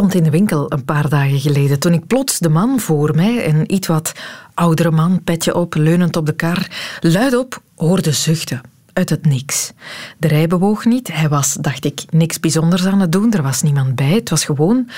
stond 0.00 0.14
in 0.14 0.24
de 0.24 0.38
winkel 0.38 0.72
een 0.72 0.84
paar 0.84 1.08
dagen 1.08 1.40
geleden 1.40 1.78
toen 1.78 1.92
ik 1.92 2.06
plots 2.06 2.38
de 2.38 2.48
man 2.48 2.80
voor 2.80 3.14
mij, 3.14 3.48
een 3.48 3.74
iets 3.74 3.86
wat 3.86 4.12
oudere 4.54 4.90
man, 4.90 5.24
petje 5.24 5.54
op, 5.54 5.74
leunend 5.74 6.16
op 6.16 6.26
de 6.26 6.32
kar, 6.32 6.68
luidop 7.00 7.62
hoorde 7.76 8.12
zuchten. 8.12 8.60
Uit 8.92 9.10
het 9.10 9.26
niks. 9.26 9.72
De 10.18 10.28
rij 10.28 10.46
bewoog 10.46 10.84
niet. 10.84 11.12
Hij 11.12 11.28
was, 11.28 11.54
dacht 11.54 11.84
ik, 11.84 12.02
niks 12.10 12.40
bijzonders 12.40 12.86
aan 12.86 13.00
het 13.00 13.12
doen. 13.12 13.32
Er 13.32 13.42
was 13.42 13.62
niemand 13.62 13.94
bij. 13.94 14.10
Het 14.10 14.30
was 14.30 14.44
gewoon 14.44 14.90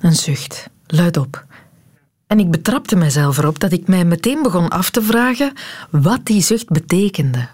een 0.00 0.14
zucht, 0.14 0.68
luidop. 0.86 1.44
En 2.26 2.38
ik 2.38 2.50
betrapte 2.50 2.96
mezelf 2.96 3.38
erop 3.38 3.60
dat 3.60 3.72
ik 3.72 3.86
mij 3.86 4.04
meteen 4.04 4.42
begon 4.42 4.68
af 4.68 4.90
te 4.90 5.02
vragen 5.02 5.52
wat 5.90 6.20
die 6.24 6.42
zucht 6.42 6.68
betekende. 6.68 7.48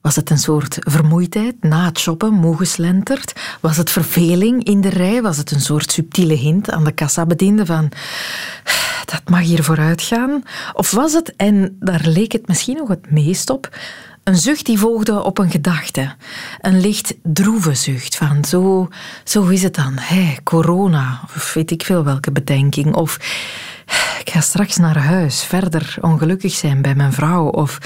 Was 0.00 0.16
het 0.16 0.30
een 0.30 0.38
soort 0.38 0.76
vermoeidheid 0.80 1.54
na 1.60 1.84
het 1.84 1.98
shoppen, 1.98 2.32
moe 2.32 2.56
geslenterd? 2.56 3.32
Was 3.60 3.76
het 3.76 3.90
verveling 3.90 4.64
in 4.64 4.80
de 4.80 4.88
rij? 4.88 5.22
Was 5.22 5.36
het 5.36 5.50
een 5.50 5.60
soort 5.60 5.92
subtiele 5.92 6.34
hint 6.34 6.70
aan 6.70 6.84
de 6.84 6.92
kassabediende 6.92 7.66
van 7.66 7.92
dat 9.04 9.22
mag 9.28 9.40
hier 9.40 9.62
vooruit 9.64 10.02
gaan? 10.02 10.42
Of 10.72 10.90
was 10.90 11.12
het, 11.12 11.36
en 11.36 11.76
daar 11.80 12.00
leek 12.04 12.32
het 12.32 12.48
misschien 12.48 12.76
nog 12.76 12.88
het 12.88 13.10
meest 13.10 13.50
op, 13.50 13.76
een 14.24 14.36
zucht 14.36 14.66
die 14.66 14.78
volgde 14.78 15.22
op 15.22 15.38
een 15.38 15.50
gedachte. 15.50 16.14
Een 16.60 16.80
licht 16.80 17.14
droeve 17.22 17.74
zucht 17.74 18.16
van 18.16 18.44
zo, 18.44 18.88
zo 19.24 19.46
is 19.46 19.62
het 19.62 19.74
dan. 19.74 19.92
Hey, 19.98 20.38
corona, 20.44 21.20
of 21.36 21.54
weet 21.54 21.70
ik 21.70 21.84
veel 21.84 22.04
welke 22.04 22.32
bedenking. 22.32 22.94
Of 22.94 23.14
ik 24.20 24.30
ga 24.30 24.40
straks 24.40 24.76
naar 24.76 24.98
huis, 24.98 25.42
verder 25.42 25.96
ongelukkig 26.00 26.52
zijn 26.52 26.82
bij 26.82 26.94
mijn 26.94 27.12
vrouw. 27.12 27.46
Of 27.46 27.78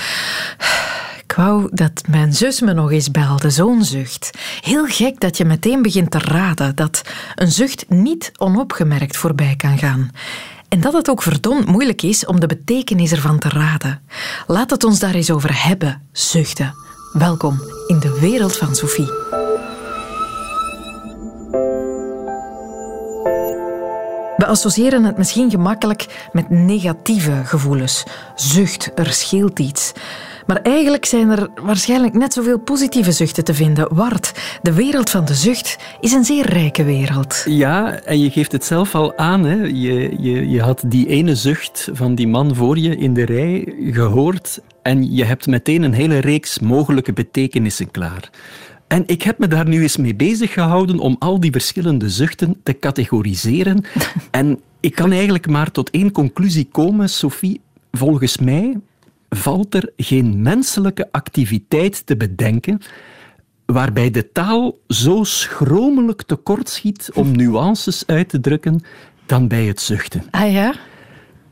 ik 1.26 1.32
wou 1.36 1.68
dat 1.72 2.02
mijn 2.08 2.34
zus 2.34 2.60
me 2.60 2.72
nog 2.72 2.92
eens 2.92 3.10
belde, 3.10 3.50
zo'n 3.50 3.84
zucht. 3.84 4.30
Heel 4.60 4.86
gek 4.86 5.20
dat 5.20 5.36
je 5.36 5.44
meteen 5.44 5.82
begint 5.82 6.10
te 6.10 6.18
raden 6.18 6.76
dat 6.76 7.02
een 7.34 7.52
zucht 7.52 7.84
niet 7.88 8.32
onopgemerkt 8.36 9.16
voorbij 9.16 9.54
kan 9.56 9.78
gaan. 9.78 10.10
En 10.68 10.80
dat 10.80 10.92
het 10.92 11.10
ook 11.10 11.22
verdomd 11.22 11.66
moeilijk 11.66 12.02
is 12.02 12.26
om 12.26 12.40
de 12.40 12.46
betekenis 12.46 13.12
ervan 13.12 13.38
te 13.38 13.48
raden. 13.48 14.00
Laat 14.46 14.70
het 14.70 14.84
ons 14.84 14.98
daar 14.98 15.14
eens 15.14 15.30
over 15.30 15.64
hebben, 15.64 16.02
zuchten. 16.12 16.74
Welkom 17.12 17.60
in 17.86 18.00
de 18.00 18.18
wereld 18.20 18.56
van 18.56 18.74
Sophie. 18.74 19.12
We 24.36 24.46
associëren 24.46 25.04
het 25.04 25.16
misschien 25.16 25.50
gemakkelijk 25.50 26.28
met 26.32 26.50
negatieve 26.50 27.42
gevoelens. 27.44 28.04
Zucht, 28.34 28.90
er 28.94 29.12
scheelt 29.12 29.58
iets. 29.58 29.92
Maar 30.46 30.62
eigenlijk 30.62 31.04
zijn 31.04 31.30
er 31.30 31.48
waarschijnlijk 31.62 32.14
net 32.14 32.32
zoveel 32.32 32.58
positieve 32.58 33.12
zuchten 33.12 33.44
te 33.44 33.54
vinden. 33.54 33.94
Wart, 33.94 34.58
de 34.62 34.72
wereld 34.72 35.10
van 35.10 35.24
de 35.24 35.34
zucht 35.34 35.78
is 36.00 36.12
een 36.12 36.24
zeer 36.24 36.46
rijke 36.46 36.84
wereld. 36.84 37.44
Ja, 37.48 37.92
en 37.92 38.20
je 38.20 38.30
geeft 38.30 38.52
het 38.52 38.64
zelf 38.64 38.94
al 38.94 39.16
aan. 39.16 39.44
Hè. 39.44 39.62
Je, 39.64 40.14
je, 40.18 40.48
je 40.48 40.60
had 40.60 40.82
die 40.86 41.06
ene 41.06 41.34
zucht 41.34 41.88
van 41.92 42.14
die 42.14 42.28
man 42.28 42.54
voor 42.54 42.78
je 42.78 42.96
in 42.96 43.14
de 43.14 43.24
rij 43.24 43.74
gehoord 43.90 44.60
en 44.82 45.14
je 45.14 45.24
hebt 45.24 45.46
meteen 45.46 45.82
een 45.82 45.92
hele 45.92 46.18
reeks 46.18 46.58
mogelijke 46.58 47.12
betekenissen 47.12 47.90
klaar. 47.90 48.30
En 48.86 49.02
ik 49.06 49.22
heb 49.22 49.38
me 49.38 49.48
daar 49.48 49.68
nu 49.68 49.82
eens 49.82 49.96
mee 49.96 50.14
bezig 50.14 50.52
gehouden 50.52 50.98
om 50.98 51.16
al 51.18 51.40
die 51.40 51.50
verschillende 51.50 52.10
zuchten 52.10 52.60
te 52.62 52.78
categoriseren. 52.78 53.84
en 54.30 54.60
ik 54.80 54.94
kan 54.94 55.12
eigenlijk 55.12 55.48
maar 55.48 55.70
tot 55.70 55.90
één 55.90 56.12
conclusie 56.12 56.68
komen, 56.72 57.08
Sophie. 57.08 57.60
Volgens 57.92 58.38
mij 58.38 58.76
valt 59.36 59.74
er 59.74 59.92
geen 59.96 60.42
menselijke 60.42 61.08
activiteit 61.12 62.06
te 62.06 62.16
bedenken 62.16 62.80
waarbij 63.66 64.10
de 64.10 64.32
taal 64.32 64.78
zo 64.88 65.24
schromelijk 65.24 66.22
tekortschiet 66.22 67.10
om 67.14 67.36
nuances 67.36 68.06
uit 68.06 68.28
te 68.28 68.40
drukken 68.40 68.80
dan 69.26 69.48
bij 69.48 69.64
het 69.64 69.80
zuchten. 69.80 70.22
Ah 70.30 70.52
ja? 70.52 70.74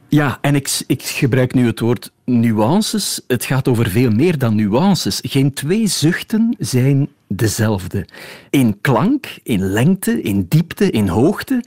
Ja, 0.09 0.39
en 0.41 0.55
ik, 0.55 0.83
ik 0.87 1.03
gebruik 1.03 1.55
nu 1.55 1.67
het 1.67 1.81
woord 1.81 2.13
nuances. 2.25 3.21
Het 3.27 3.45
gaat 3.45 3.69
over 3.69 3.91
veel 3.91 4.11
meer 4.11 4.39
dan 4.39 4.55
nuances. 4.55 5.19
Geen 5.23 5.53
twee 5.53 5.87
zuchten 5.87 6.57
zijn 6.59 7.09
dezelfde. 7.29 8.07
In 8.51 8.81
klank, 8.81 9.27
in 9.43 9.61
lengte, 9.61 10.23
in 10.23 10.47
diepte, 10.49 10.91
in 10.91 11.09
hoogte 11.09 11.65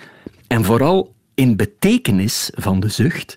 en 0.47 0.63
vooral 0.63 1.13
in 1.33 1.55
betekenis 1.55 2.51
van 2.53 2.79
de 2.79 2.89
zucht 2.89 3.35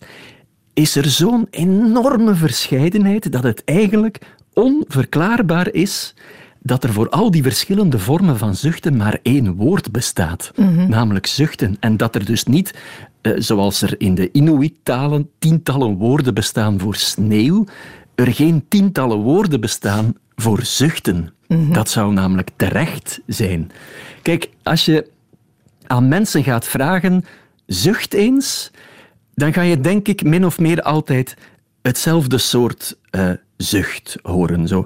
is 0.79 0.97
er 0.97 1.09
zo'n 1.09 1.47
enorme 1.51 2.35
verscheidenheid 2.35 3.33
dat 3.33 3.43
het 3.43 3.63
eigenlijk 3.65 4.19
onverklaarbaar 4.53 5.73
is 5.73 6.15
dat 6.61 6.85
er 6.85 6.93
voor 6.93 7.09
al 7.09 7.31
die 7.31 7.43
verschillende 7.43 7.99
vormen 7.99 8.39
van 8.39 8.55
zuchten 8.55 8.97
maar 8.97 9.19
één 9.23 9.55
woord 9.55 9.93
bestaat, 9.93 10.53
Mhm. 10.57 10.89
namelijk 10.89 11.27
zuchten. 11.27 11.77
En 11.81 11.97
dat 11.97 12.15
er 12.15 12.25
dus 12.25 12.45
niet, 12.45 12.75
eh, 13.21 13.33
zoals 13.37 13.83
er 13.83 14.01
in 14.01 14.15
de 14.15 14.29
Inuit-talen 14.33 15.31
tientallen 15.39 15.97
woorden 15.97 16.35
bestaan 16.35 16.79
voor 16.79 16.95
sneeuw, 16.95 17.65
er 18.15 18.33
geen 18.35 18.65
tientallen 18.69 19.19
woorden 19.19 19.61
bestaan 19.61 20.15
voor 20.37 20.65
zuchten. 20.65 21.33
Mhm. 21.49 21.73
Dat 21.73 21.91
zou 21.91 22.13
namelijk 22.13 22.51
terecht 22.57 23.21
zijn. 23.27 23.71
Kijk, 24.23 24.49
als 24.63 24.85
je 24.85 25.11
aan 25.87 26.09
mensen 26.09 26.45
gaat 26.45 26.67
vragen, 26.67 27.25
zucht 27.67 28.15
eens, 28.15 28.71
dan 29.39 29.53
ga 29.53 29.63
je 29.63 29.81
denk 29.81 30.09
ik 30.09 30.23
min 30.25 30.47
of 30.47 30.59
meer 30.59 30.83
altijd 30.83 31.37
hetzelfde 31.83 32.39
soort 32.39 32.99
eh, 33.11 33.31
zucht 33.57 34.17
horen. 34.23 34.69
Zo. 34.69 34.85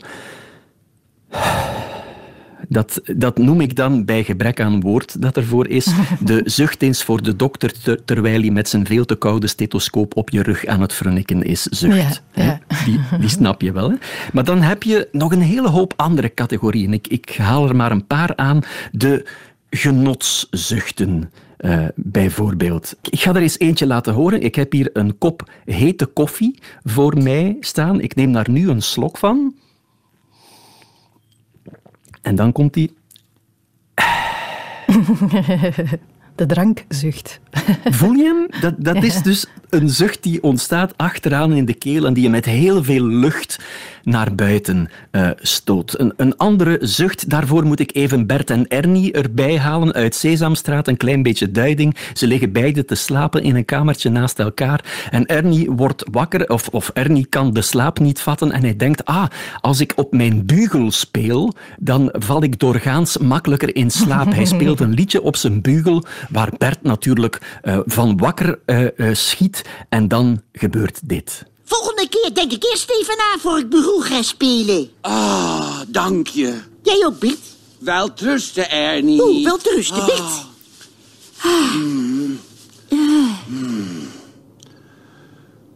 Dat, 2.68 3.00
dat 3.16 3.38
noem 3.38 3.60
ik 3.60 3.76
dan 3.76 4.04
bij 4.04 4.24
gebrek 4.24 4.60
aan 4.60 4.80
woord 4.80 5.22
dat 5.22 5.36
ervoor 5.36 5.68
is. 5.68 5.86
De 6.20 6.42
zucht 6.44 6.82
eens 6.82 7.02
voor 7.02 7.22
de 7.22 7.36
dokter 7.36 7.82
ter- 7.82 8.04
terwijl 8.04 8.40
hij 8.40 8.50
met 8.50 8.68
zijn 8.68 8.86
veel 8.86 9.04
te 9.04 9.14
koude 9.14 9.46
stethoscoop 9.46 10.16
op 10.16 10.30
je 10.30 10.42
rug 10.42 10.66
aan 10.66 10.80
het 10.80 10.92
vernikken 10.92 11.42
is. 11.42 11.62
Zucht. 11.62 12.22
Ja, 12.34 12.42
ja. 12.42 12.60
Hè? 12.66 12.84
Die, 12.84 13.00
die 13.20 13.28
snap 13.28 13.60
je 13.60 13.72
wel. 13.72 13.90
Hè? 13.90 13.96
Maar 14.32 14.44
dan 14.44 14.62
heb 14.62 14.82
je 14.82 15.08
nog 15.12 15.32
een 15.32 15.42
hele 15.42 15.69
hoop 15.69 15.92
andere 15.96 16.34
categorieën. 16.34 16.92
Ik, 16.92 17.08
ik 17.08 17.36
haal 17.36 17.69
er 17.69 17.76
maar 17.76 17.90
een 17.90 18.06
paar 18.06 18.36
aan. 18.36 18.62
De 18.92 19.26
genotszuchten. 19.70 21.30
Eh, 21.62 21.87
bijvoorbeeld. 21.95 22.97
Ik 23.11 23.21
ga 23.21 23.31
er 23.31 23.43
eens 23.43 23.59
eentje 23.59 23.87
laten 23.87 24.15
horen. 24.15 24.43
Ik 24.43 24.55
heb 24.55 24.73
hier 24.73 24.91
een 24.93 25.19
kop 25.19 25.50
hete 25.65 26.06
koffie 26.06 26.59
voor 26.84 27.23
mij 27.23 27.56
staan. 27.61 28.00
Ik 28.00 28.15
neem 28.15 28.33
daar 28.33 28.50
nu 28.50 28.69
een 28.69 28.83
slok 28.83 29.19
van. 29.19 29.55
En 32.23 32.34
dan 32.34 32.53
komt 32.53 32.75
die. 32.75 32.95
De 36.34 36.47
drankzucht. 36.47 37.41
Voel 37.84 38.12
je 38.12 38.25
hem? 38.25 38.61
Dat, 38.61 38.75
dat 38.79 39.03
is 39.03 39.23
dus 39.23 39.47
een 39.72 39.91
zucht 39.91 40.22
die 40.22 40.43
ontstaat 40.43 40.94
achteraan 40.97 41.53
in 41.53 41.65
de 41.65 41.75
keel 41.75 42.06
en 42.06 42.15
die 42.15 42.22
je 42.22 42.31
met 42.31 42.44
heel 42.44 42.84
veel 42.84 43.06
lucht 43.06 43.59
naar 44.03 44.34
buiten 44.34 44.91
eh, 45.10 45.31
stoot. 45.41 45.99
Een, 45.99 46.12
een 46.16 46.37
andere 46.37 46.78
zucht, 46.81 47.31
daarvoor 47.31 47.65
moet 47.65 47.81
ik 47.81 47.94
even 47.94 48.27
Bert 48.27 48.50
en 48.50 48.69
Ernie 48.69 49.12
erbij 49.12 49.59
halen 49.59 49.93
uit 49.93 50.15
Sesamstraat. 50.15 50.88
Een 50.88 50.97
klein 50.97 51.22
beetje 51.22 51.50
duiding. 51.50 51.97
Ze 52.12 52.27
liggen 52.27 52.53
beide 52.53 52.84
te 52.84 52.94
slapen 52.94 53.43
in 53.43 53.56
een 53.56 53.65
kamertje 53.65 54.11
naast 54.11 54.38
elkaar. 54.38 55.09
En 55.11 55.27
Ernie 55.27 55.71
wordt 55.71 56.05
wakker, 56.11 56.49
of, 56.49 56.69
of 56.69 56.88
Ernie 56.88 57.27
kan 57.27 57.53
de 57.53 57.62
slaap 57.62 57.99
niet 57.99 58.21
vatten 58.21 58.53
en 58.53 58.62
hij 58.62 58.77
denkt, 58.77 59.05
ah, 59.05 59.25
als 59.61 59.81
ik 59.81 59.93
op 59.97 60.12
mijn 60.12 60.47
bugel 60.47 60.91
speel, 60.91 61.55
dan 61.78 62.09
val 62.12 62.43
ik 62.43 62.59
doorgaans 62.59 63.19
makkelijker 63.19 63.77
in 63.77 63.91
slaap. 63.91 64.32
Hij 64.32 64.44
speelt 64.44 64.81
een 64.81 64.94
liedje 64.94 65.22
op 65.22 65.37
zijn 65.37 65.61
bugel, 65.61 66.05
waar 66.31 66.50
Bert 66.59 66.82
natuurlijk 66.82 67.59
eh, 67.62 67.78
van 67.84 68.16
wakker 68.16 68.59
eh, 68.66 68.87
schiet. 69.12 69.62
En 69.89 70.09
dan 70.09 70.43
gebeurt 70.53 71.00
dit. 71.09 71.45
Volgende 71.65 72.09
keer 72.09 72.31
denk 72.34 72.53
ik 72.53 72.65
eerst 72.65 72.91
even 72.91 73.17
na 73.17 73.39
voor 73.41 73.59
ik 73.59 73.69
beroel 73.69 74.00
ga 74.00 74.23
spelen. 74.23 74.89
Ah, 75.00 75.81
dank 75.89 76.27
je. 76.27 76.59
Jij 76.83 77.03
ook, 77.06 77.19
Bert? 77.19 77.39
Wel 77.78 78.15
trusten, 78.15 78.71
Ernie. 78.71 79.23
Oeh, 79.23 79.45
wel 79.45 79.56
trusten, 79.56 79.97
Ah. 80.03 80.06
Bert. 80.06 80.50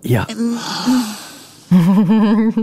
Ja. 0.01 0.27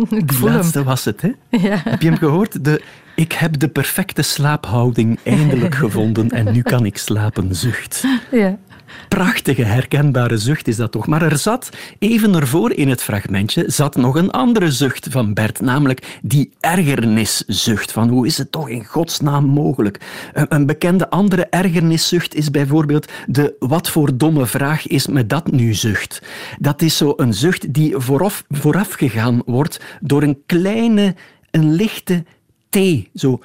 Ik 0.09 0.27
Die 0.27 0.37
voel 0.37 0.47
hem. 0.47 0.57
laatste 0.57 0.83
was 0.83 1.05
het, 1.05 1.21
hè? 1.21 1.31
Ja. 1.69 1.81
Heb 1.83 2.01
je 2.01 2.07
hem 2.09 2.17
gehoord? 2.17 2.63
De, 2.65 2.81
ik 3.15 3.31
heb 3.31 3.59
de 3.59 3.67
perfecte 3.69 4.21
slaaphouding 4.21 5.19
eindelijk 5.23 5.75
gevonden 5.85 6.29
en 6.31 6.51
nu 6.53 6.61
kan 6.61 6.85
ik 6.85 6.97
slapen, 6.97 7.55
zucht. 7.55 8.03
Ja. 8.31 8.57
Prachtige, 9.07 9.63
herkenbare 9.63 10.37
zucht 10.37 10.67
is 10.67 10.75
dat 10.75 10.91
toch. 10.91 11.07
Maar 11.07 11.21
er 11.21 11.37
zat, 11.37 11.69
even 11.99 12.35
ervoor 12.35 12.71
in 12.71 12.89
het 12.89 13.01
fragmentje, 13.01 13.63
zat 13.67 13.95
nog 13.95 14.15
een 14.15 14.31
andere 14.31 14.71
zucht 14.71 15.07
van 15.09 15.33
Bert, 15.33 15.61
namelijk 15.61 16.19
die 16.21 16.51
ergerniszucht. 16.59 17.91
Van 17.91 18.09
hoe 18.09 18.25
is 18.25 18.37
het 18.37 18.51
toch 18.51 18.69
in 18.69 18.85
godsnaam 18.85 19.45
mogelijk? 19.45 19.99
Een, 20.33 20.45
een 20.49 20.65
bekende 20.65 21.09
andere 21.09 21.45
ergerniszucht 21.49 22.35
is 22.35 22.51
bijvoorbeeld 22.51 23.11
de 23.27 23.55
wat 23.59 23.89
voor 23.89 24.17
domme 24.17 24.45
vraag 24.45 24.87
is 24.87 25.07
me 25.07 25.27
dat 25.27 25.51
nu 25.51 25.73
zucht. 25.73 26.21
Dat 26.59 26.81
is 26.81 26.97
zo 26.97 27.13
een 27.15 27.33
zucht 27.33 27.73
die 27.73 27.93
vooraf, 27.97 28.43
voorafgegaan 28.49 29.41
wordt 29.45 29.79
door 30.01 30.23
een 30.23 30.43
kleine, 30.45 31.15
een 31.51 31.73
lichte 31.73 32.23
T. 32.69 32.77
Zo 33.13 33.41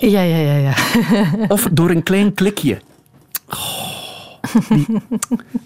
Ja, 0.00 0.22
ja, 0.22 0.36
ja. 0.36 0.56
ja. 0.56 0.74
Of 1.48 1.68
door 1.72 1.90
een 1.90 2.02
klein 2.02 2.34
klikje. 2.34 2.78
Die- 4.68 4.86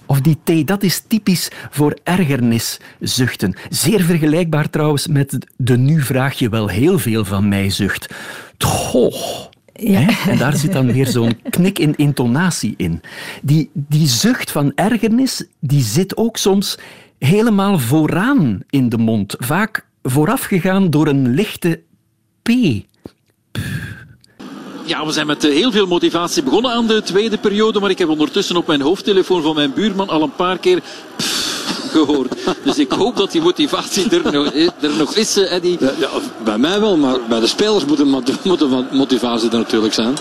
of 0.06 0.21
die 0.21 0.38
T, 0.44 0.67
dat 0.67 0.82
is 0.82 1.03
typisch 1.06 1.50
voor 1.71 1.99
ergerniszuchten. 2.03 3.55
Zeer 3.69 4.00
vergelijkbaar 4.00 4.71
trouwens 4.71 5.06
met 5.06 5.47
de 5.56 5.79
nu 5.79 6.00
vraag 6.00 6.38
je 6.38 6.49
wel 6.49 6.69
heel 6.69 6.99
veel 6.99 7.25
van 7.25 7.49
mij 7.49 7.71
zucht. 7.71 8.15
Toch. 8.56 9.49
Hè? 9.73 10.31
En 10.31 10.38
daar 10.38 10.56
zit 10.56 10.73
dan 10.73 10.93
weer 10.93 11.06
zo'n 11.06 11.38
knik 11.50 11.79
in 11.79 11.97
intonatie 11.97 12.75
in. 12.77 13.00
Die, 13.43 13.71
die 13.73 14.06
zucht 14.06 14.50
van 14.50 14.73
ergernis, 14.75 15.44
die 15.61 15.83
zit 15.83 16.17
ook 16.17 16.37
soms 16.37 16.79
helemaal 17.19 17.79
vooraan 17.79 18.61
in 18.71 18.88
de 18.88 18.99
mond. 18.99 19.35
Vaak 19.38 19.87
voorafgegaan 20.03 20.91
door 20.91 21.06
een 21.06 21.29
lichte 21.29 21.83
P. 22.43 22.49
Ja, 24.90 25.06
we 25.06 25.12
zijn 25.12 25.26
met 25.26 25.44
eh, 25.44 25.52
heel 25.52 25.72
veel 25.72 25.87
motivatie 25.87 26.42
begonnen 26.42 26.72
aan 26.72 26.87
de 26.87 27.02
tweede 27.02 27.38
periode, 27.38 27.81
maar 27.81 27.90
ik 27.90 27.98
heb 27.98 28.08
ondertussen 28.08 28.56
op 28.56 28.66
mijn 28.66 28.81
hoofdtelefoon 28.81 29.42
van 29.42 29.54
mijn 29.54 29.72
buurman 29.72 30.08
al 30.08 30.22
een 30.22 30.34
paar 30.34 30.58
keer 30.58 30.82
gehoord. 31.90 32.34
Dus 32.64 32.78
ik 32.78 32.90
hoop 32.90 33.16
dat 33.16 33.32
die 33.32 33.40
motivatie 33.40 34.10
er 34.10 34.32
nog, 34.32 34.46
eh, 34.52 34.69
er 34.81 34.96
nog 34.98 35.14
is, 35.14 35.37
eh, 35.37 35.52
Eddie. 35.52 35.76
Ja, 35.81 35.92
ja, 35.98 36.08
bij 36.44 36.58
mij 36.58 36.81
wel, 36.81 36.96
maar 36.96 37.19
bij 37.28 37.40
de 37.40 37.46
spelers 37.46 37.84
moet 37.84 37.96
de 37.96 38.04
mot- 38.04 38.44
moet 38.44 38.58
de 38.58 38.84
motivatie 38.92 39.50
er 39.50 39.58
natuurlijk 39.58 39.94
zijn. 39.94 40.14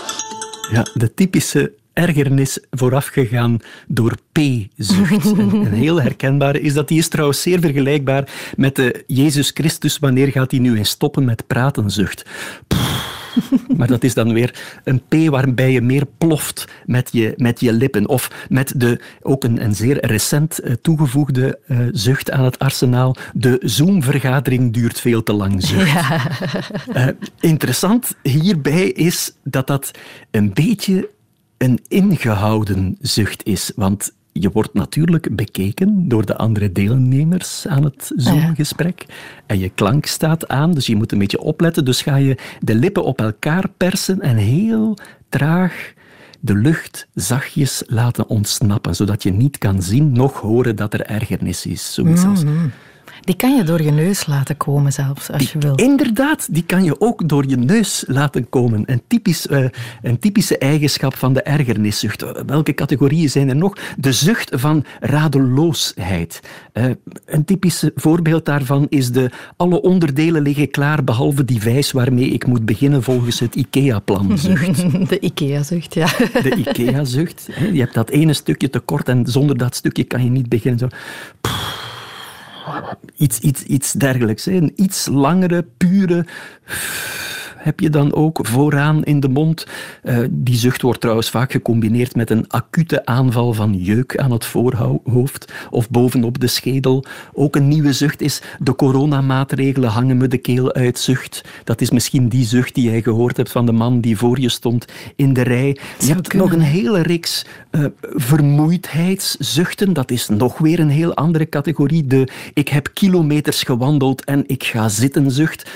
Ja, 0.72 0.86
de 0.94 1.14
typische 1.14 1.72
ergernis 1.92 2.58
voorafgegaan 2.70 3.58
door 3.86 4.14
P-zucht. 4.32 5.32
En 5.38 5.50
een 5.54 5.66
heel 5.66 6.00
herkenbare 6.00 6.60
is 6.60 6.74
dat 6.74 6.88
die 6.88 6.98
is 6.98 7.08
trouwens 7.08 7.42
zeer 7.42 7.60
vergelijkbaar 7.60 8.28
met 8.56 8.76
de 8.76 9.04
Jezus 9.06 9.50
Christus. 9.54 9.98
Wanneer 9.98 10.28
gaat 10.28 10.50
hij 10.50 10.60
nu 10.60 10.76
eens 10.78 10.90
stoppen 10.90 11.24
met 11.24 11.46
praten 11.46 11.90
zucht? 11.90 12.24
Pff. 12.68 13.19
Maar 13.76 13.86
dat 13.86 14.04
is 14.04 14.14
dan 14.14 14.32
weer 14.32 14.80
een 14.84 15.02
P 15.08 15.30
waarbij 15.30 15.72
je 15.72 15.80
meer 15.80 16.06
ploft 16.18 16.64
met 16.86 17.08
je, 17.12 17.34
met 17.36 17.60
je 17.60 17.72
lippen. 17.72 18.08
Of 18.08 18.46
met 18.48 18.72
de, 18.76 19.00
ook 19.22 19.44
een, 19.44 19.64
een 19.64 19.74
zeer 19.74 20.06
recent 20.06 20.58
eh, 20.58 20.72
toegevoegde 20.72 21.58
eh, 21.66 21.78
zucht 21.92 22.30
aan 22.30 22.44
het 22.44 22.58
arsenaal. 22.58 23.16
De 23.32 23.58
Zoom-vergadering 23.60 24.72
duurt 24.72 25.00
veel 25.00 25.22
te 25.22 25.32
lang 25.32 25.64
zucht. 25.66 25.88
Eh, 26.90 27.06
interessant 27.40 28.14
hierbij 28.22 28.88
is 28.88 29.32
dat 29.44 29.66
dat 29.66 29.90
een 30.30 30.52
beetje 30.52 31.08
een 31.58 31.80
ingehouden 31.88 32.96
zucht 33.00 33.44
is. 33.44 33.72
Want 33.76 34.12
je 34.32 34.50
wordt 34.50 34.74
natuurlijk 34.74 35.36
bekeken 35.36 36.08
door 36.08 36.26
de 36.26 36.36
andere 36.36 36.72
deelnemers 36.72 37.66
aan 37.66 37.84
het 37.84 38.12
Zoom-gesprek. 38.16 39.06
En 39.46 39.58
je 39.58 39.68
klank 39.68 40.06
staat 40.06 40.48
aan, 40.48 40.74
dus 40.74 40.86
je 40.86 40.96
moet 40.96 41.12
een 41.12 41.18
beetje 41.18 41.40
opletten. 41.40 41.84
Dus 41.84 42.02
ga 42.02 42.16
je 42.16 42.36
de 42.60 42.74
lippen 42.74 43.04
op 43.04 43.20
elkaar 43.20 43.68
persen 43.76 44.20
en 44.20 44.36
heel 44.36 44.98
traag 45.28 45.92
de 46.40 46.54
lucht 46.54 47.08
zachtjes 47.14 47.82
laten 47.86 48.28
ontsnappen, 48.28 48.94
zodat 48.94 49.22
je 49.22 49.32
niet 49.32 49.58
kan 49.58 49.82
zien, 49.82 50.12
nog 50.12 50.40
horen 50.40 50.76
dat 50.76 50.94
er 50.94 51.06
ergernis 51.06 51.66
is. 51.66 51.94
Zoiets 51.94 52.24
als 52.24 52.42
Die 53.20 53.34
kan 53.34 53.56
je 53.56 53.62
door 53.62 53.82
je 53.82 53.90
neus 53.90 54.26
laten 54.26 54.56
komen 54.56 54.92
zelfs, 54.92 55.30
als 55.30 55.52
je 55.52 55.58
wil. 55.58 55.74
Inderdaad, 55.74 56.54
die 56.54 56.64
kan 56.64 56.84
je 56.84 57.00
ook 57.00 57.28
door 57.28 57.48
je 57.48 57.56
neus 57.56 58.04
laten 58.06 58.48
komen. 58.48 58.82
Een, 58.86 59.02
typisch, 59.06 59.46
eh, 59.46 59.64
een 60.02 60.18
typische 60.18 60.58
eigenschap 60.58 61.16
van 61.16 61.32
de 61.32 61.42
ergerniszucht. 61.42 62.22
Eh, 62.22 62.30
Welke 62.46 62.74
categorieën 62.74 63.30
zijn 63.30 63.48
er 63.48 63.56
nog? 63.56 63.76
De 63.96 64.12
zucht 64.12 64.50
van 64.52 64.84
radeloosheid. 65.00 66.40
Eh, 66.72 66.84
een 67.26 67.44
typisch 67.44 67.90
voorbeeld 67.94 68.44
daarvan 68.44 68.86
is 68.88 69.12
de 69.12 69.30
alle 69.56 69.82
onderdelen 69.82 70.42
liggen 70.42 70.70
klaar 70.70 71.04
behalve 71.04 71.44
die 71.44 71.60
vijs 71.60 71.92
waarmee 71.92 72.28
ik 72.28 72.46
moet 72.46 72.64
beginnen 72.64 73.02
volgens 73.02 73.40
het 73.40 73.54
IKEA-plan 73.54 74.38
zucht. 74.48 75.08
De 75.08 75.20
IKEA-zucht, 75.20 75.94
ja. 75.94 76.06
De 76.42 76.54
IKEA-zucht. 76.56 77.48
Je 77.72 77.80
hebt 77.80 77.94
dat 77.94 78.10
ene 78.10 78.32
stukje 78.32 78.70
tekort 78.70 79.08
en 79.08 79.26
zonder 79.26 79.56
dat 79.58 79.74
stukje 79.74 80.04
kan 80.04 80.24
je 80.24 80.30
niet 80.30 80.48
beginnen. 80.48 80.78
Zo. 80.78 80.88
Iets, 83.16 83.38
iets, 83.38 83.62
iets 83.62 83.92
dergelijks. 83.92 84.46
Een 84.46 84.72
iets 84.76 85.06
langere, 85.06 85.66
pure 85.76 86.26
heb 87.62 87.80
je 87.80 87.90
dan 87.90 88.14
ook 88.14 88.38
vooraan 88.42 89.04
in 89.04 89.20
de 89.20 89.28
mond. 89.28 89.66
Eh, 90.02 90.18
die 90.30 90.56
zucht 90.56 90.82
wordt 90.82 91.00
trouwens 91.00 91.30
vaak 91.30 91.52
gecombineerd 91.52 92.16
met 92.16 92.30
een 92.30 92.44
acute 92.48 93.06
aanval 93.06 93.52
van 93.52 93.74
jeuk 93.74 94.16
aan 94.16 94.30
het 94.30 94.44
voorhoofd 94.44 95.52
of 95.70 95.90
bovenop 95.90 96.40
de 96.40 96.46
schedel. 96.46 97.04
Ook 97.32 97.56
een 97.56 97.68
nieuwe 97.68 97.92
zucht 97.92 98.20
is 98.20 98.42
de 98.58 98.74
coronamaatregelen 98.74 99.90
hangen 99.90 100.16
me 100.16 100.28
de 100.28 100.38
keel 100.38 100.72
uit 100.72 100.98
zucht. 100.98 101.44
Dat 101.64 101.80
is 101.80 101.90
misschien 101.90 102.28
die 102.28 102.44
zucht 102.44 102.74
die 102.74 102.90
jij 102.90 103.02
gehoord 103.02 103.36
hebt 103.36 103.50
van 103.50 103.66
de 103.66 103.72
man 103.72 104.00
die 104.00 104.16
voor 104.16 104.40
je 104.40 104.48
stond 104.48 104.84
in 105.16 105.32
de 105.32 105.42
rij. 105.42 105.78
Je 105.98 106.06
hebt 106.06 106.28
kunnen. 106.28 106.48
nog 106.48 106.56
een 106.56 106.64
hele 106.64 107.02
reeks 107.02 107.46
eh, 107.70 107.84
vermoeidheidszuchten. 108.00 109.92
Dat 109.92 110.10
is 110.10 110.28
nog 110.28 110.58
weer 110.58 110.80
een 110.80 110.90
heel 110.90 111.14
andere 111.14 111.48
categorie. 111.48 112.06
De 112.06 112.28
ik 112.54 112.68
heb 112.68 112.90
kilometers 112.94 113.62
gewandeld 113.62 114.24
en 114.24 114.44
ik 114.46 114.64
ga 114.64 114.88
zitten 114.88 115.30
zucht. 115.30 115.70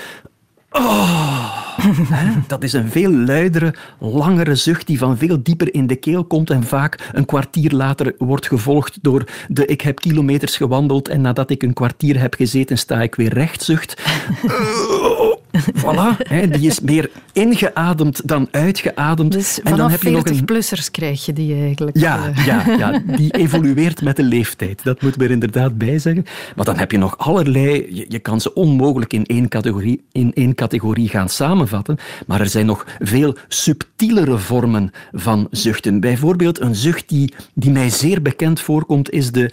Oh, 0.77 1.65
dat 2.47 2.63
is 2.63 2.73
een 2.73 2.89
veel 2.89 3.11
luidere, 3.11 3.73
langere 3.99 4.55
zucht 4.55 4.87
die 4.87 4.97
van 4.97 5.17
veel 5.17 5.43
dieper 5.43 5.73
in 5.73 5.87
de 5.87 5.95
keel 5.95 6.23
komt 6.23 6.49
en 6.49 6.63
vaak 6.63 7.09
een 7.13 7.25
kwartier 7.25 7.71
later 7.71 8.15
wordt 8.17 8.47
gevolgd 8.47 8.97
door 9.01 9.23
de 9.47 9.65
ik 9.65 9.81
heb 9.81 9.99
kilometers 9.99 10.57
gewandeld 10.57 11.07
en 11.07 11.21
nadat 11.21 11.49
ik 11.49 11.63
een 11.63 11.73
kwartier 11.73 12.19
heb 12.19 12.33
gezeten 12.33 12.77
sta 12.77 13.01
ik 13.01 13.15
weer 13.15 13.33
recht 13.33 13.63
zucht. 13.63 14.01
Voilà, 15.81 16.17
hè, 16.17 16.47
die 16.47 16.67
is 16.67 16.79
meer 16.79 17.09
ingeademd 17.33 18.27
dan 18.27 18.47
uitgeademd. 18.51 19.31
Dus 19.31 19.61
en 19.61 19.77
dan 19.77 19.91
heb 19.91 20.03
je 20.03 20.09
nog 20.09 20.25
een 20.25 20.35
40-plussers 20.35 20.91
krijg 20.91 21.25
je 21.25 21.33
die 21.33 21.61
eigenlijk. 21.61 21.97
ja, 21.97 22.27
eh. 22.27 22.45
ja, 22.45 22.63
ja, 22.77 23.01
die 23.17 23.31
evolueert 23.31 24.01
met 24.01 24.15
de 24.15 24.23
leeftijd. 24.23 24.83
Dat 24.83 25.01
moeten 25.01 25.19
we 25.19 25.25
er 25.25 25.33
inderdaad 25.33 25.77
bij 25.77 25.99
zeggen. 25.99 26.25
Maar 26.55 26.65
dan 26.65 26.77
heb 26.77 26.91
je 26.91 26.97
nog 26.97 27.17
allerlei... 27.17 27.95
Je, 27.95 28.05
je 28.07 28.19
kan 28.19 28.41
ze 28.41 28.53
onmogelijk 28.53 29.13
in 29.13 29.25
één, 29.25 29.47
categorie, 29.47 30.03
in 30.11 30.33
één 30.33 30.55
categorie 30.55 31.09
gaan 31.09 31.29
samenvatten. 31.29 31.97
Maar 32.27 32.39
er 32.39 32.49
zijn 32.49 32.65
nog 32.65 32.85
veel 32.99 33.35
subtielere 33.47 34.37
vormen 34.37 34.91
van 35.11 35.47
zuchten. 35.51 35.99
Bijvoorbeeld 35.99 36.59
een 36.59 36.75
zucht 36.75 37.09
die, 37.09 37.33
die 37.53 37.71
mij 37.71 37.89
zeer 37.89 38.21
bekend 38.21 38.61
voorkomt, 38.61 39.09
is 39.09 39.31
de... 39.31 39.51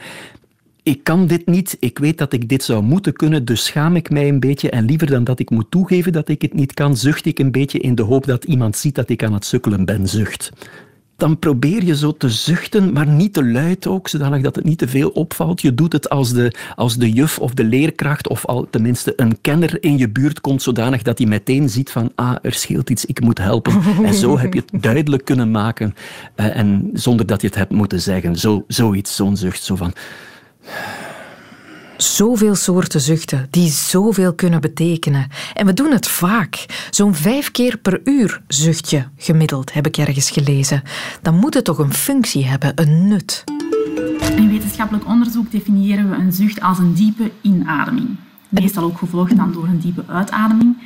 Ik 0.83 1.05
kan 1.05 1.27
dit 1.27 1.47
niet, 1.47 1.77
ik 1.81 1.99
weet 1.99 2.19
dat 2.19 2.33
ik 2.33 2.49
dit 2.49 2.63
zou 2.63 2.83
moeten 2.83 3.13
kunnen, 3.13 3.45
dus 3.45 3.65
schaam 3.65 3.97
ik 3.97 4.11
mij 4.11 4.29
een 4.29 4.41
beetje. 4.41 4.71
En 4.71 4.85
liever 4.85 5.07
dan 5.07 5.25
dat 5.25 5.39
ik 5.39 5.51
moet 5.51 5.71
toegeven 5.71 6.13
dat 6.13 6.29
ik 6.29 6.43
het 6.43 6.55
niet 6.55 6.75
kan, 6.75 6.97
zucht 6.97 7.27
ik 7.27 7.39
een 7.39 7.51
beetje 7.51 7.79
in 7.79 7.95
de 7.95 8.03
hoop 8.03 8.27
dat 8.27 8.45
iemand 8.45 8.77
ziet 8.77 8.95
dat 8.95 9.09
ik 9.09 9.25
aan 9.25 9.33
het 9.33 9.45
sukkelen 9.45 9.85
ben, 9.85 10.09
zucht 10.09 10.51
dan 11.23 11.39
probeer 11.39 11.85
je 11.85 11.97
zo 11.97 12.13
te 12.17 12.29
zuchten, 12.29 12.93
maar 12.93 13.07
niet 13.07 13.33
te 13.33 13.45
luid 13.45 13.87
ook, 13.87 14.09
zodanig 14.09 14.43
dat 14.43 14.55
het 14.55 14.65
niet 14.65 14.79
te 14.79 14.89
veel 14.89 15.09
opvalt. 15.09 15.61
Je 15.61 15.75
doet 15.75 15.93
het 15.93 16.09
als 16.09 16.33
de, 16.33 16.53
als 16.75 16.97
de 16.97 17.11
juf 17.11 17.39
of 17.39 17.55
de 17.55 17.65
leerkracht, 17.65 18.29
of 18.29 18.47
al 18.47 18.67
tenminste 18.71 19.13
een 19.17 19.41
kenner 19.41 19.83
in 19.83 19.99
je 19.99 20.09
buurt 20.09 20.41
komt, 20.41 20.63
zodanig 20.63 21.03
dat 21.03 21.19
hij 21.19 21.27
meteen 21.27 21.69
ziet 21.69 21.91
van, 21.91 22.13
ah, 22.15 22.37
er 22.43 22.53
scheelt 22.53 22.91
iets, 22.91 23.05
ik 23.05 23.21
moet 23.21 23.39
helpen. 23.39 23.73
En 24.05 24.15
zo 24.15 24.39
heb 24.39 24.55
je 24.55 24.63
het 24.67 24.83
duidelijk 24.83 25.25
kunnen 25.25 25.51
maken, 25.51 25.95
eh, 26.35 26.57
en 26.57 26.91
zonder 26.93 27.27
dat 27.27 27.41
je 27.41 27.47
het 27.47 27.57
hebt 27.57 27.73
moeten 27.73 28.01
zeggen. 28.01 28.37
Zo, 28.37 28.65
zoiets, 28.69 29.17
zo'n 29.17 29.37
zucht, 29.37 29.63
zo 29.63 29.77
van... 29.77 29.93
Zoveel 31.97 32.55
soorten 32.55 33.01
zuchten 33.01 33.47
die 33.51 33.71
zoveel 33.71 34.35
kunnen 34.35 34.61
betekenen. 34.61 35.27
En 35.55 35.67
we 35.67 35.73
doen 35.73 35.93
het 35.93 36.09
vaak. 36.09 36.67
Zo'n 36.91 37.15
vijf 37.15 37.51
keer 37.51 37.79
per 37.79 38.01
uur 38.05 38.43
zucht 38.49 38.91
je 38.91 39.05
gemiddeld, 39.17 39.73
heb 39.73 39.87
ik 39.87 39.97
ergens 39.97 40.31
gelezen. 40.31 40.83
Dan 41.23 41.35
moet 41.35 41.55
het 41.55 41.65
toch 41.65 41.79
een 41.79 41.95
functie 41.95 42.47
hebben, 42.47 42.73
een 42.75 43.09
nut. 43.09 43.45
In 44.37 44.49
wetenschappelijk 44.49 45.07
onderzoek 45.07 45.51
definiëren 45.51 46.11
we 46.11 46.17
een 46.17 46.33
zucht 46.33 46.61
als 46.61 46.79
een 46.79 46.95
diepe 46.95 47.31
inademing. 47.41 48.17
Meestal 48.53 48.85
ook 48.85 48.99
gevolgd 48.99 49.37
dan 49.37 49.53
door 49.53 49.65
een 49.65 49.81
diepe 49.81 50.05
uitademing. 50.07 50.77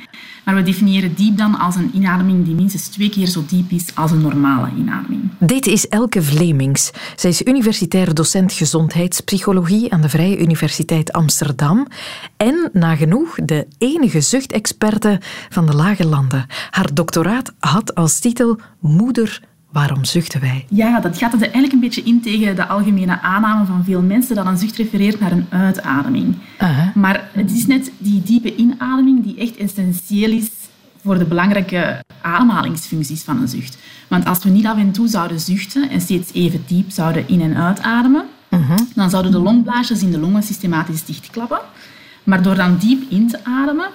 Maar 0.45 0.55
we 0.55 0.63
definiëren 0.63 1.13
diep 1.15 1.37
dan 1.37 1.59
als 1.59 1.75
een 1.75 1.89
inademing 1.93 2.45
die 2.45 2.55
minstens 2.55 2.87
twee 2.87 3.09
keer 3.09 3.27
zo 3.27 3.43
diep 3.47 3.71
is 3.71 3.95
als 3.95 4.11
een 4.11 4.21
normale 4.21 4.69
inademing. 4.77 5.21
Dit 5.39 5.67
is 5.67 5.87
Elke 5.87 6.23
Vlemings. 6.23 6.91
Zij 7.15 7.29
is 7.29 7.41
universitair 7.41 8.13
docent 8.13 8.53
gezondheidspsychologie 8.53 9.93
aan 9.93 10.01
de 10.01 10.09
Vrije 10.09 10.39
Universiteit 10.39 11.11
Amsterdam 11.13 11.87
en 12.37 12.69
nagenoeg 12.73 13.35
de 13.45 13.67
enige 13.77 14.21
zuchtexperte 14.21 15.21
van 15.49 15.65
de 15.65 15.73
Lage 15.73 16.05
Landen. 16.05 16.45
Haar 16.69 16.93
doctoraat 16.93 17.53
had 17.59 17.95
als 17.95 18.19
titel 18.19 18.59
Moeder, 18.79 19.41
waarom 19.71 20.05
zuchten 20.05 20.41
wij? 20.41 20.65
Ja, 20.69 20.99
dat 20.99 21.17
gaat 21.17 21.33
er 21.33 21.41
eigenlijk 21.41 21.73
een 21.73 21.79
beetje 21.79 22.03
in 22.03 22.21
tegen 22.21 22.55
de 22.55 22.67
algemene 22.67 23.21
aanname 23.21 23.65
van 23.65 23.83
veel 23.83 24.01
mensen 24.01 24.35
dat 24.35 24.45
een 24.45 24.57
zucht 24.57 24.75
refereert 24.77 25.19
naar 25.19 25.31
een 25.31 25.45
uitademing. 25.49 26.35
Maar 26.95 27.29
het 27.31 27.51
is 27.51 27.67
net 27.67 27.91
die 27.97 28.21
diepe 28.23 28.55
inademing 28.55 29.23
die 29.23 29.37
echt 29.37 29.57
essentieel 29.57 30.31
is 30.31 30.49
voor 31.03 31.17
de 31.17 31.25
belangrijke 31.25 32.03
ademhalingsfuncties 32.21 33.23
van 33.23 33.41
een 33.41 33.47
zucht. 33.47 33.77
Want 34.07 34.25
als 34.25 34.43
we 34.43 34.49
niet 34.49 34.65
af 34.65 34.77
en 34.77 34.91
toe 34.91 35.07
zouden 35.07 35.39
zuchten 35.39 35.89
en 35.89 36.01
steeds 36.01 36.33
even 36.33 36.63
diep 36.67 36.91
zouden 36.91 37.27
in- 37.27 37.41
en 37.41 37.55
uitademen, 37.57 38.25
dan 38.95 39.09
zouden 39.09 39.31
de 39.31 39.39
longblaasjes 39.39 40.01
in 40.01 40.11
de 40.11 40.19
longen 40.19 40.43
systematisch 40.43 41.05
dichtklappen. 41.05 41.59
Maar 42.23 42.41
door 42.41 42.55
dan 42.55 42.77
diep 42.77 43.11
in 43.11 43.27
te 43.27 43.39
ademen, 43.45 43.87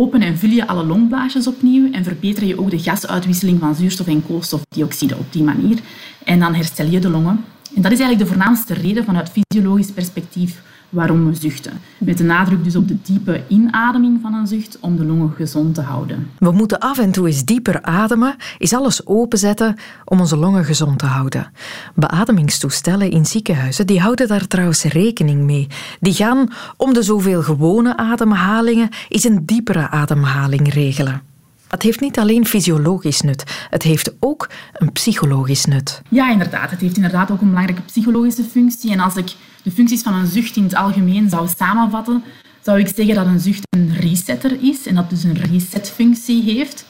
open 0.00 0.22
en 0.22 0.38
vul 0.38 0.50
je 0.50 0.66
alle 0.66 0.84
longblaasjes 0.84 1.46
opnieuw 1.46 1.92
en 1.92 2.04
verbeter 2.04 2.44
je 2.44 2.58
ook 2.58 2.70
de 2.70 2.78
gasuitwisseling 2.78 3.60
van 3.60 3.74
zuurstof 3.74 4.06
en 4.06 4.26
koolstofdioxide 4.26 5.16
op 5.16 5.32
die 5.32 5.42
manier. 5.42 5.78
En 6.24 6.38
dan 6.38 6.54
herstel 6.54 6.86
je 6.86 6.98
de 6.98 7.08
longen. 7.10 7.44
En 7.74 7.82
dat 7.82 7.92
is 7.92 7.98
eigenlijk 7.98 8.18
de 8.18 8.34
voornaamste 8.34 8.74
reden 8.74 9.04
vanuit 9.04 9.30
fysiologisch 9.30 9.90
perspectief 9.90 10.62
waarom 10.94 11.26
we 11.26 11.34
zuchten. 11.34 11.72
Met 11.98 12.18
de 12.18 12.24
nadruk 12.24 12.64
dus 12.64 12.76
op 12.76 12.88
de 12.88 12.96
diepe 13.02 13.42
inademing 13.48 14.18
van 14.22 14.34
een 14.34 14.46
zucht 14.46 14.78
om 14.80 14.96
de 14.96 15.04
longen 15.04 15.32
gezond 15.36 15.74
te 15.74 15.80
houden. 15.80 16.30
We 16.38 16.50
moeten 16.50 16.78
af 16.78 16.98
en 16.98 17.12
toe 17.12 17.26
eens 17.26 17.44
dieper 17.44 17.82
ademen, 17.82 18.36
eens 18.58 18.74
alles 18.74 19.06
openzetten 19.06 19.76
om 20.04 20.20
onze 20.20 20.36
longen 20.36 20.64
gezond 20.64 20.98
te 20.98 21.06
houden. 21.06 21.52
Beademingstoestellen 21.94 23.10
in 23.10 23.26
ziekenhuizen 23.26 23.86
die 23.86 24.00
houden 24.00 24.28
daar 24.28 24.46
trouwens 24.46 24.82
rekening 24.82 25.42
mee. 25.42 25.66
Die 26.00 26.14
gaan 26.14 26.48
om 26.76 26.94
de 26.94 27.02
zoveel 27.02 27.42
gewone 27.42 27.96
ademhalingen 27.96 28.88
eens 29.08 29.24
een 29.24 29.46
diepere 29.46 29.88
ademhaling 29.88 30.72
regelen. 30.72 31.22
Het 31.68 31.82
heeft 31.82 32.00
niet 32.00 32.18
alleen 32.18 32.46
fysiologisch 32.46 33.20
nut, 33.20 33.66
het 33.70 33.82
heeft 33.82 34.14
ook 34.20 34.50
een 34.72 34.92
psychologisch 34.92 35.64
nut. 35.64 36.02
Ja, 36.08 36.30
inderdaad. 36.30 36.70
Het 36.70 36.80
heeft 36.80 36.96
inderdaad 36.96 37.30
ook 37.30 37.40
een 37.40 37.48
belangrijke 37.48 37.82
psychologische 37.82 38.42
functie. 38.44 38.92
En 38.92 39.00
als 39.00 39.16
ik 39.16 39.34
de 39.64 39.70
functies 39.70 40.02
van 40.02 40.14
een 40.14 40.26
zucht 40.26 40.56
in 40.56 40.62
het 40.62 40.74
algemeen 40.74 41.28
zou 41.28 41.48
samenvatten, 41.56 42.22
zou 42.60 42.78
ik 42.78 42.90
zeggen 42.94 43.14
dat 43.14 43.26
een 43.26 43.40
zucht 43.40 43.66
een 43.70 43.94
resetter 44.00 44.56
is 44.60 44.86
en 44.86 44.94
dat 44.94 45.10
dus 45.10 45.24
een 45.24 45.36
resetfunctie 45.50 46.42
heeft. 46.42 46.86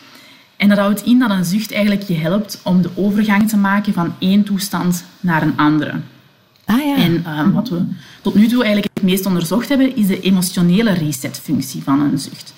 En 0.57 0.69
dat 0.69 0.79
houdt 0.79 1.05
in 1.05 1.19
dat 1.19 1.31
een 1.31 1.45
zucht 1.45 1.73
eigenlijk 1.73 2.03
je 2.03 2.15
helpt 2.15 2.61
om 2.65 2.83
de 2.83 2.91
overgang 2.95 3.49
te 3.49 3.57
maken 3.57 3.93
van 3.93 4.15
één 4.19 4.45
toestand 4.45 5.05
naar 5.21 5.43
een 5.43 5.57
andere. 5.57 5.93
Ah, 6.65 6.87
ja. 6.87 6.97
En 6.97 7.25
uh, 7.27 7.55
wat 7.55 7.69
we 7.69 7.83
tot 8.23 8.35
nu 8.35 8.47
toe 8.47 8.65
eigenlijk 8.65 8.95
het 8.95 9.03
meest 9.03 9.27
onderzocht 9.27 9.69
hebben, 9.69 9.97
is 9.97 10.07
de 10.07 10.21
emotionele 10.21 10.93
resetfunctie 10.93 11.83
van 11.83 12.01
een 12.01 12.19
zucht. 12.19 12.55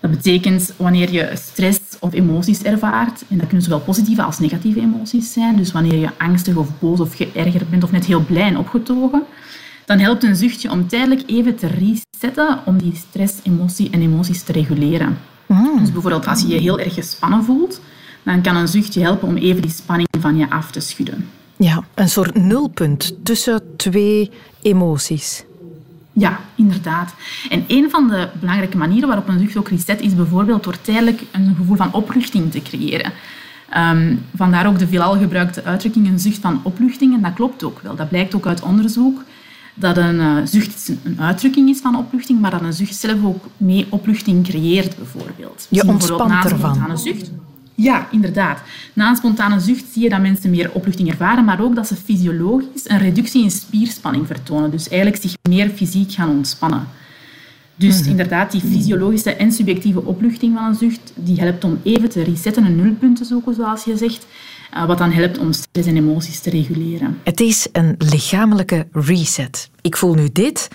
Dat 0.00 0.10
betekent 0.10 0.72
wanneer 0.76 1.12
je 1.12 1.30
stress 1.34 1.80
of 2.00 2.12
emoties 2.12 2.62
ervaart, 2.62 3.24
en 3.28 3.36
dat 3.36 3.46
kunnen 3.46 3.64
zowel 3.64 3.80
positieve 3.80 4.22
als 4.22 4.38
negatieve 4.38 4.80
emoties 4.80 5.32
zijn, 5.32 5.56
dus 5.56 5.72
wanneer 5.72 5.98
je 5.98 6.10
angstig 6.18 6.56
of 6.56 6.68
boos 6.78 7.00
of 7.00 7.14
geërgerd 7.14 7.70
bent 7.70 7.84
of 7.84 7.92
net 7.92 8.04
heel 8.04 8.24
blij 8.24 8.42
en 8.42 8.58
opgetogen, 8.58 9.22
dan 9.84 9.98
helpt 9.98 10.22
een 10.22 10.36
zuchtje 10.36 10.70
om 10.70 10.88
tijdelijk 10.88 11.22
even 11.26 11.56
te 11.56 11.66
resetten 11.66 12.58
om 12.64 12.78
die 12.78 13.02
stress, 13.08 13.34
emotie 13.42 13.90
en 13.90 14.02
emoties 14.02 14.42
te 14.42 14.52
reguleren. 14.52 15.18
Dus 15.78 15.92
bijvoorbeeld 15.92 16.26
als 16.26 16.40
je 16.40 16.48
je 16.48 16.60
heel 16.60 16.78
erg 16.78 16.94
gespannen 16.94 17.44
voelt, 17.44 17.80
dan 18.22 18.42
kan 18.42 18.56
een 18.56 18.68
zuchtje 18.68 19.02
helpen 19.02 19.28
om 19.28 19.36
even 19.36 19.62
die 19.62 19.70
spanning 19.70 20.08
van 20.20 20.36
je 20.36 20.50
af 20.50 20.70
te 20.70 20.80
schudden. 20.80 21.28
Ja, 21.56 21.84
een 21.94 22.08
soort 22.08 22.34
nulpunt 22.34 23.14
tussen 23.22 23.62
twee 23.76 24.30
emoties. 24.62 25.44
Ja, 26.12 26.40
inderdaad. 26.54 27.14
En 27.48 27.64
een 27.68 27.90
van 27.90 28.08
de 28.08 28.28
belangrijke 28.40 28.76
manieren 28.76 29.08
waarop 29.08 29.28
een 29.28 29.38
zucht 29.38 29.56
ook 29.56 29.68
reset 29.68 30.00
is 30.00 30.14
bijvoorbeeld 30.14 30.64
door 30.64 30.80
tijdelijk 30.80 31.22
een 31.32 31.54
gevoel 31.56 31.76
van 31.76 31.92
opluchting 31.92 32.50
te 32.50 32.62
creëren. 32.62 33.12
Um, 33.76 34.24
vandaar 34.36 34.66
ook 34.66 34.78
de 34.78 34.88
veelal 34.88 35.18
gebruikte 35.18 35.64
uitdrukking 35.64 36.08
een 36.08 36.18
zucht 36.18 36.38
van 36.38 36.60
opluchting. 36.62 37.14
En 37.14 37.22
dat 37.22 37.32
klopt 37.32 37.64
ook 37.64 37.80
wel. 37.80 37.96
Dat 37.96 38.08
blijkt 38.08 38.34
ook 38.34 38.46
uit 38.46 38.62
onderzoek 38.62 39.22
dat 39.82 39.96
een 39.96 40.14
uh, 40.14 40.36
zucht 40.44 40.90
een 41.02 41.20
uitdrukking 41.20 41.68
is 41.68 41.80
van 41.80 41.96
opluchting, 41.96 42.40
maar 42.40 42.50
dat 42.50 42.60
een 42.60 42.72
zucht 42.72 42.94
zelf 42.94 43.24
ook 43.24 43.44
mee 43.56 43.86
opluchting 43.88 44.44
creëert, 44.44 44.96
bijvoorbeeld. 44.96 45.66
Je 45.70 45.86
ontspant 45.86 46.44
ervan. 46.44 46.90
Een 46.90 46.98
zucht. 46.98 47.30
Ja, 47.74 48.08
inderdaad. 48.10 48.60
Na 48.92 49.08
een 49.08 49.16
spontane 49.16 49.60
zucht 49.60 49.84
zie 49.92 50.02
je 50.02 50.08
dat 50.08 50.20
mensen 50.20 50.50
meer 50.50 50.70
opluchting 50.72 51.10
ervaren, 51.10 51.44
maar 51.44 51.60
ook 51.62 51.74
dat 51.74 51.86
ze 51.86 51.96
fysiologisch 51.96 52.88
een 52.88 52.98
reductie 52.98 53.42
in 53.42 53.50
spierspanning 53.50 54.26
vertonen. 54.26 54.70
Dus 54.70 54.88
eigenlijk 54.88 55.22
zich 55.22 55.34
meer 55.48 55.68
fysiek 55.68 56.12
gaan 56.12 56.28
ontspannen. 56.28 56.86
Dus 57.76 58.02
mm. 58.02 58.08
inderdaad, 58.08 58.50
die 58.50 58.60
fysiologische 58.60 59.34
en 59.34 59.52
subjectieve 59.52 60.04
opluchting 60.04 60.56
van 60.56 60.64
een 60.64 60.74
zucht, 60.74 61.12
die 61.14 61.40
helpt 61.40 61.64
om 61.64 61.80
even 61.82 62.08
te 62.08 62.22
resetten, 62.22 62.64
een 62.64 62.76
nulpunt 62.76 63.16
te 63.16 63.24
zoeken, 63.24 63.54
zoals 63.54 63.84
je 63.84 63.96
zegt, 63.96 64.26
wat 64.86 64.98
dan 64.98 65.10
helpt 65.10 65.38
om 65.38 65.52
stress 65.52 65.88
en 65.88 65.96
emoties 65.96 66.40
te 66.40 66.50
reguleren. 66.50 67.18
Het 67.24 67.40
is 67.40 67.68
een 67.72 67.94
lichamelijke 67.98 68.86
reset. 68.92 69.70
Ik 69.80 69.96
voel 69.96 70.14
nu 70.14 70.28
dit, 70.32 70.68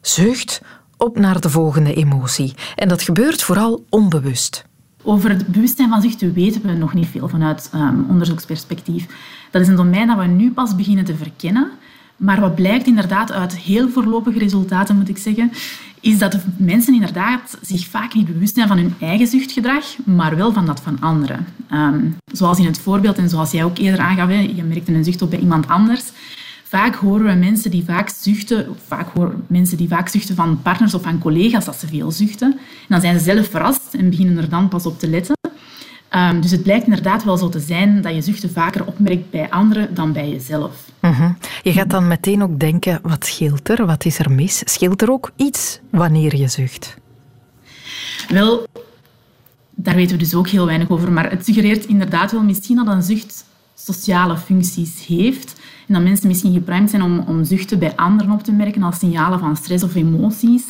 zucht, 0.00 0.60
op 0.96 1.18
naar 1.18 1.40
de 1.40 1.50
volgende 1.50 1.94
emotie. 1.94 2.54
En 2.74 2.88
dat 2.88 3.02
gebeurt 3.02 3.42
vooral 3.42 3.84
onbewust. 3.88 4.64
Over 5.02 5.30
het 5.30 5.46
bewustzijn 5.46 5.88
van 5.88 6.02
zuchten 6.02 6.32
weten 6.32 6.62
we 6.62 6.72
nog 6.72 6.94
niet 6.94 7.06
veel 7.06 7.28
vanuit 7.28 7.70
um, 7.74 8.06
onderzoeksperspectief. 8.08 9.06
Dat 9.50 9.62
is 9.62 9.68
een 9.68 9.76
domein 9.76 10.06
dat 10.06 10.18
we 10.18 10.24
nu 10.24 10.52
pas 10.52 10.74
beginnen 10.74 11.04
te 11.04 11.16
verkennen. 11.16 11.70
Maar 12.16 12.40
wat 12.40 12.54
blijkt 12.54 12.86
inderdaad 12.86 13.32
uit 13.32 13.56
heel 13.56 13.88
voorlopige 13.88 14.38
resultaten, 14.38 14.96
moet 14.96 15.08
ik 15.08 15.18
zeggen, 15.18 15.52
is 16.00 16.18
dat 16.18 16.32
de 16.32 16.40
mensen 16.56 16.94
inderdaad 16.94 17.58
zich 17.60 17.86
vaak 17.86 18.14
niet 18.14 18.26
bewust 18.26 18.54
zijn 18.54 18.68
van 18.68 18.76
hun 18.76 18.94
eigen 19.00 19.26
zuchtgedrag, 19.26 19.84
maar 20.04 20.36
wel 20.36 20.52
van 20.52 20.66
dat 20.66 20.80
van 20.80 21.00
anderen. 21.00 21.46
Um, 21.72 22.16
zoals 22.32 22.58
in 22.58 22.64
het 22.64 22.78
voorbeeld 22.78 23.18
en 23.18 23.28
zoals 23.28 23.50
jij 23.50 23.64
ook 23.64 23.78
eerder 23.78 24.00
aangaf, 24.00 24.30
je 24.30 24.62
merkte 24.62 24.92
een 24.92 25.04
zucht 25.04 25.22
op 25.22 25.30
bij 25.30 25.38
iemand 25.38 25.68
anders. 25.68 26.04
Vaak 26.64 26.94
horen 26.94 27.26
we 27.26 27.32
mensen 27.32 27.70
die 27.70 27.84
vaak 27.84 28.08
zuchten, 28.08 28.66
vaak 28.86 29.08
horen 29.14 29.44
mensen 29.46 29.76
die 29.76 29.88
vaak 29.88 30.08
zuchten 30.08 30.34
van 30.34 30.62
partners 30.62 30.94
of 30.94 31.02
van 31.02 31.18
collega's 31.18 31.64
dat 31.64 31.76
ze 31.76 31.86
veel 31.86 32.10
zuchten. 32.10 32.52
En 32.52 32.86
dan 32.88 33.00
zijn 33.00 33.18
ze 33.18 33.24
zelf 33.24 33.48
verrast 33.48 33.94
en 33.94 34.10
beginnen 34.10 34.36
er 34.36 34.48
dan 34.48 34.68
pas 34.68 34.86
op 34.86 34.98
te 34.98 35.08
letten. 35.08 35.39
Um, 36.16 36.40
dus 36.40 36.50
het 36.50 36.62
blijkt 36.62 36.84
inderdaad 36.84 37.24
wel 37.24 37.36
zo 37.36 37.48
te 37.48 37.60
zijn 37.60 38.02
dat 38.02 38.14
je 38.14 38.22
zuchten 38.22 38.50
vaker 38.50 38.86
opmerkt 38.86 39.30
bij 39.30 39.50
anderen 39.50 39.94
dan 39.94 40.12
bij 40.12 40.30
jezelf. 40.30 40.90
-hmm. 41.00 41.36
Je 41.62 41.72
gaat 41.72 41.90
dan 41.90 42.08
meteen 42.08 42.42
ook 42.42 42.58
denken, 42.58 42.98
wat 43.02 43.26
scheelt 43.26 43.68
er? 43.68 43.86
Wat 43.86 44.04
is 44.04 44.18
er 44.18 44.30
mis? 44.30 44.62
Scheelt 44.64 45.02
er 45.02 45.10
ook 45.10 45.30
iets 45.36 45.80
wanneer 45.90 46.36
je 46.36 46.48
zucht? 46.48 46.96
Wel, 48.28 48.66
daar 49.70 49.94
weten 49.94 50.16
we 50.16 50.22
dus 50.22 50.34
ook 50.34 50.48
heel 50.48 50.66
weinig 50.66 50.90
over. 50.90 51.12
Maar 51.12 51.30
het 51.30 51.44
suggereert 51.44 51.86
inderdaad 51.86 52.32
wel 52.32 52.42
misschien 52.42 52.76
dat 52.76 52.86
een 52.86 53.02
zucht 53.02 53.44
sociale 53.74 54.36
functies 54.36 55.06
heeft. 55.06 55.60
En 55.86 55.94
dat 55.94 56.02
mensen 56.02 56.28
misschien 56.28 56.52
geprimed 56.52 56.90
zijn 56.90 57.02
om, 57.02 57.18
om 57.18 57.44
zuchten 57.44 57.78
bij 57.78 57.96
anderen 57.96 58.32
op 58.32 58.42
te 58.42 58.52
merken 58.52 58.82
als 58.82 58.98
signalen 58.98 59.38
van 59.38 59.56
stress 59.56 59.84
of 59.84 59.94
emoties. 59.94 60.64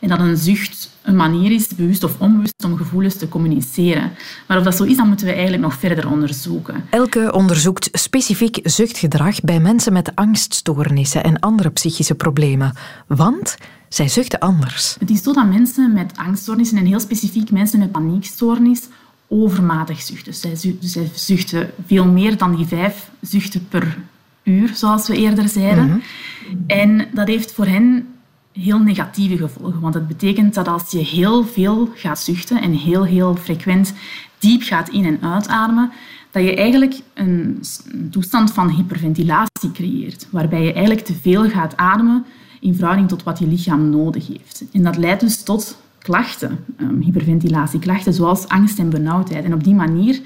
En 0.00 0.08
dat 0.08 0.18
een 0.18 0.36
zucht 0.36 0.89
een 1.02 1.16
manier 1.16 1.50
is, 1.50 1.68
bewust 1.68 2.04
of 2.04 2.20
onbewust, 2.20 2.64
om 2.64 2.76
gevoelens 2.76 3.16
te 3.16 3.28
communiceren. 3.28 4.12
Maar 4.46 4.58
of 4.58 4.64
dat 4.64 4.76
zo 4.76 4.84
is, 4.84 4.96
dan 4.96 5.08
moeten 5.08 5.26
we 5.26 5.32
eigenlijk 5.32 5.62
nog 5.62 5.74
verder 5.74 6.10
onderzoeken. 6.10 6.84
Elke 6.90 7.32
onderzoekt 7.32 7.88
specifiek 7.92 8.60
zuchtgedrag 8.62 9.40
bij 9.40 9.60
mensen 9.60 9.92
met 9.92 10.14
angststoornissen 10.14 11.24
en 11.24 11.38
andere 11.38 11.70
psychische 11.70 12.14
problemen. 12.14 12.72
Want 13.06 13.56
zij 13.88 14.08
zuchten 14.08 14.38
anders. 14.38 14.96
Het 14.98 15.10
is 15.10 15.22
zo 15.22 15.32
dat 15.32 15.48
mensen 15.48 15.92
met 15.92 16.12
angststoornissen 16.16 16.78
en 16.78 16.86
heel 16.86 17.00
specifiek 17.00 17.50
mensen 17.50 17.78
met 17.78 17.92
paniekstoornis 17.92 18.88
overmatig 19.28 20.00
zuchten. 20.00 20.34
Zij, 20.34 20.56
zij 20.80 21.10
zuchten 21.14 21.70
veel 21.86 22.04
meer 22.04 22.36
dan 22.36 22.56
die 22.56 22.66
vijf 22.66 23.10
zuchten 23.20 23.68
per 23.68 23.98
uur, 24.42 24.70
zoals 24.74 25.08
we 25.08 25.16
eerder 25.16 25.48
zeiden. 25.48 25.84
Mm 25.84 25.90
-hmm. 25.90 26.64
En 26.66 27.06
dat 27.12 27.28
heeft 27.28 27.52
voor 27.52 27.66
hen 27.66 28.08
heel 28.52 28.78
negatieve 28.78 29.36
gevolgen. 29.36 29.80
Want 29.80 29.94
het 29.94 30.08
betekent 30.08 30.54
dat 30.54 30.68
als 30.68 30.90
je 30.90 30.98
heel 30.98 31.44
veel 31.44 31.90
gaat 31.94 32.18
zuchten 32.18 32.62
en 32.62 32.72
heel, 32.72 33.04
heel 33.04 33.36
frequent 33.36 33.92
diep 34.38 34.62
gaat 34.62 34.88
in- 34.88 35.04
en 35.04 35.18
uitademen, 35.22 35.90
dat 36.30 36.42
je 36.42 36.56
eigenlijk 36.56 37.00
een 37.14 37.62
toestand 38.10 38.52
van 38.52 38.70
hyperventilatie 38.70 39.72
creëert, 39.72 40.26
waarbij 40.30 40.62
je 40.62 40.72
eigenlijk 40.72 41.06
te 41.06 41.14
veel 41.14 41.50
gaat 41.50 41.76
ademen 41.76 42.24
in 42.60 42.74
verhouding 42.74 43.08
tot 43.08 43.22
wat 43.22 43.38
je 43.38 43.46
lichaam 43.46 43.90
nodig 43.90 44.26
heeft. 44.26 44.64
En 44.72 44.82
dat 44.82 44.96
leidt 44.96 45.20
dus 45.20 45.42
tot 45.42 45.78
klachten, 45.98 46.64
um, 46.80 47.00
hyperventilatieklachten, 47.00 48.12
zoals 48.12 48.48
angst 48.48 48.78
en 48.78 48.90
benauwdheid. 48.90 49.44
En 49.44 49.54
op 49.54 49.64
die 49.64 49.74
manier 49.74 50.20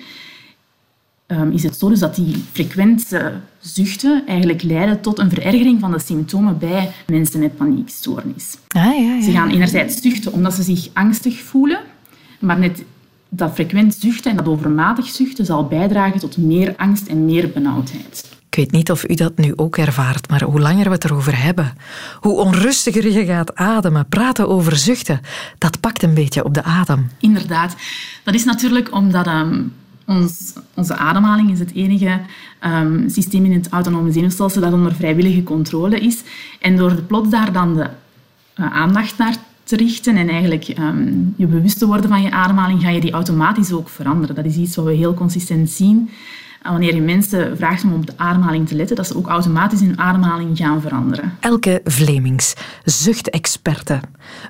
um, 1.27 1.51
is 1.51 1.63
het 1.63 1.77
zo 1.77 1.89
dus 1.89 1.99
dat 1.99 2.15
die 2.15 2.45
frequente 2.53 3.33
zuchten 3.61 4.23
eigenlijk 4.27 4.63
leiden 4.63 5.01
tot 5.01 5.19
een 5.19 5.31
verergering 5.31 5.81
van 5.81 5.93
de 5.93 5.99
symptomen 5.99 6.59
bij 6.59 6.91
mensen 7.07 7.41
met 7.41 7.57
paniekstoornis. 7.57 8.59
Ah, 8.69 8.83
ja, 8.85 8.93
ja. 8.93 9.23
Ze 9.23 9.31
gaan 9.31 9.51
enerzijds 9.51 10.01
zuchten 10.01 10.33
omdat 10.33 10.55
ze 10.55 10.63
zich 10.63 10.89
angstig 10.93 11.41
voelen, 11.41 11.81
maar 12.39 12.59
net 12.59 12.85
dat 13.29 13.55
frequent 13.55 13.95
zuchten 13.95 14.31
en 14.31 14.37
dat 14.37 14.47
overmatig 14.47 15.07
zuchten 15.07 15.45
zal 15.45 15.67
bijdragen 15.67 16.21
tot 16.21 16.37
meer 16.37 16.75
angst 16.77 17.07
en 17.07 17.25
meer 17.25 17.51
benauwdheid. 17.51 18.33
Ik 18.49 18.61
weet 18.61 18.73
niet 18.73 18.91
of 18.91 19.09
u 19.09 19.15
dat 19.15 19.37
nu 19.37 19.53
ook 19.57 19.77
ervaart, 19.77 20.29
maar 20.29 20.43
hoe 20.43 20.61
langer 20.61 20.85
we 20.85 20.91
het 20.91 21.05
erover 21.05 21.43
hebben, 21.43 21.73
hoe 22.21 22.33
onrustiger 22.33 23.11
je 23.11 23.25
gaat 23.25 23.55
ademen, 23.55 24.07
praten 24.09 24.49
over 24.49 24.77
zuchten, 24.77 25.21
dat 25.59 25.81
pakt 25.81 26.03
een 26.03 26.15
beetje 26.15 26.45
op 26.45 26.55
de 26.55 26.63
adem. 26.63 27.11
Inderdaad. 27.21 27.77
Dat 28.25 28.35
is 28.35 28.45
natuurlijk 28.45 28.95
omdat 28.95 29.27
um, 29.27 29.73
ons, 30.07 30.53
onze 30.75 30.97
ademhaling 30.97 31.51
is 31.51 31.59
het 31.59 31.75
enige 31.75 32.21
um, 32.67 33.09
systeem 33.09 33.45
in 33.45 33.53
het 33.53 33.69
autonome 33.69 34.13
zenuwstelsel 34.13 34.61
dat 34.61 34.73
onder 34.73 34.95
vrijwillige 34.95 35.43
controle 35.43 36.01
is. 36.01 36.23
En 36.61 36.77
door 36.77 36.97
de 36.97 37.03
plots 37.03 37.31
daar 37.31 37.53
dan 37.53 37.75
de 37.75 37.87
uh, 38.57 38.73
aandacht 38.73 39.19
naar 39.19 39.37
te 39.65 39.77
richten 39.77 40.17
en 40.17 40.29
eigenlijk 40.29 40.69
um, 40.79 41.35
je 41.37 41.47
bewust 41.47 41.79
te 41.79 41.87
worden 41.87 42.11
van 42.11 42.23
je 42.23 42.31
ademhaling, 42.31 42.81
ga 42.81 42.89
je 42.89 43.01
die 43.01 43.13
automatisch 43.13 43.73
ook 43.73 43.89
veranderen. 43.89 44.35
Dat 44.35 44.45
is 44.45 44.57
iets 44.57 44.77
wat 44.77 44.85
we 44.85 44.93
heel 44.93 45.15
consistent 45.15 45.71
zien 45.71 46.11
En 46.63 46.71
wanneer 46.71 46.95
je 46.95 47.01
mensen 47.01 47.57
vraagt 47.57 47.85
om 47.85 47.93
op 47.93 48.07
de 48.07 48.13
ademhaling 48.17 48.69
te 48.69 48.75
letten, 48.75 48.97
dat 48.97 49.07
ze 49.07 49.17
ook 49.17 49.27
automatisch 49.27 49.81
hun 49.81 49.99
ademhaling 49.99 50.57
gaan 50.57 50.81
veranderen. 50.81 51.37
Elke 51.41 51.81
Vlemings, 51.85 52.55
zuchtexperte. 52.85 54.01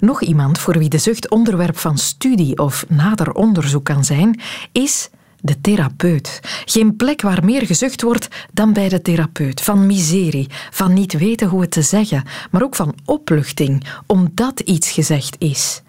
Nog 0.00 0.22
iemand 0.22 0.58
voor 0.58 0.78
wie 0.78 0.88
de 0.88 0.98
zucht 0.98 1.30
onderwerp 1.30 1.78
van 1.78 1.98
studie 1.98 2.58
of 2.58 2.84
nader 2.88 3.32
onderzoek 3.32 3.84
kan 3.84 4.04
zijn, 4.04 4.40
is 4.72 5.10
de 5.44 5.60
therapeut. 5.60 6.40
Geen 6.64 6.96
plek 6.96 7.22
waar 7.22 7.44
meer 7.44 7.66
gezucht 7.66 8.02
wordt 8.02 8.28
dan 8.52 8.72
bij 8.72 8.88
de 8.88 9.02
therapeut. 9.02 9.60
Van 9.60 9.86
miserie, 9.86 10.48
van 10.70 10.92
niet 10.92 11.12
weten 11.12 11.48
hoe 11.48 11.60
het 11.60 11.70
te 11.70 11.82
zeggen, 11.82 12.24
maar 12.50 12.62
ook 12.62 12.74
van 12.74 12.94
opluchting, 13.04 13.84
omdat 14.06 14.60
iets 14.60 14.90
gezegd 14.90 15.36
is. 15.38 15.82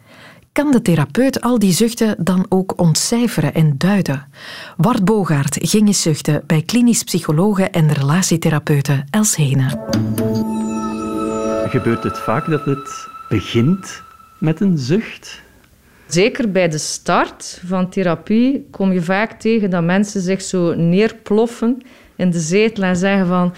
Kan 0.51 0.71
de 0.71 0.81
therapeut 0.81 1.41
al 1.41 1.59
die 1.59 1.73
zuchten 1.73 2.15
dan 2.19 2.45
ook 2.49 2.79
ontcijferen 2.79 3.53
en 3.53 3.77
duiden? 3.77 4.27
Wart 4.77 5.05
Bogaert 5.05 5.57
ging 5.61 5.87
eens 5.87 6.01
zuchten 6.01 6.43
bij 6.47 6.61
klinisch 6.61 7.03
psychologe 7.03 7.69
en 7.69 7.93
relatietherapeute 7.93 9.03
Els 9.09 9.35
Hene. 9.35 9.87
Gebeurt 11.69 12.03
het 12.03 12.19
vaak 12.19 12.49
dat 12.49 12.65
het 12.65 13.07
begint 13.29 14.01
met 14.37 14.61
een 14.61 14.77
zucht? 14.77 15.43
Zeker 16.07 16.51
bij 16.51 16.69
de 16.69 16.77
start 16.77 17.61
van 17.65 17.89
therapie 17.89 18.67
kom 18.71 18.91
je 18.91 19.01
vaak 19.01 19.39
tegen 19.39 19.69
dat 19.69 19.83
mensen 19.83 20.21
zich 20.21 20.41
zo 20.41 20.73
neerploffen 20.75 21.77
in 22.15 22.29
de 22.29 22.39
zetel 22.39 22.83
en 22.83 22.95
zeggen 22.95 23.27
van... 23.27 23.53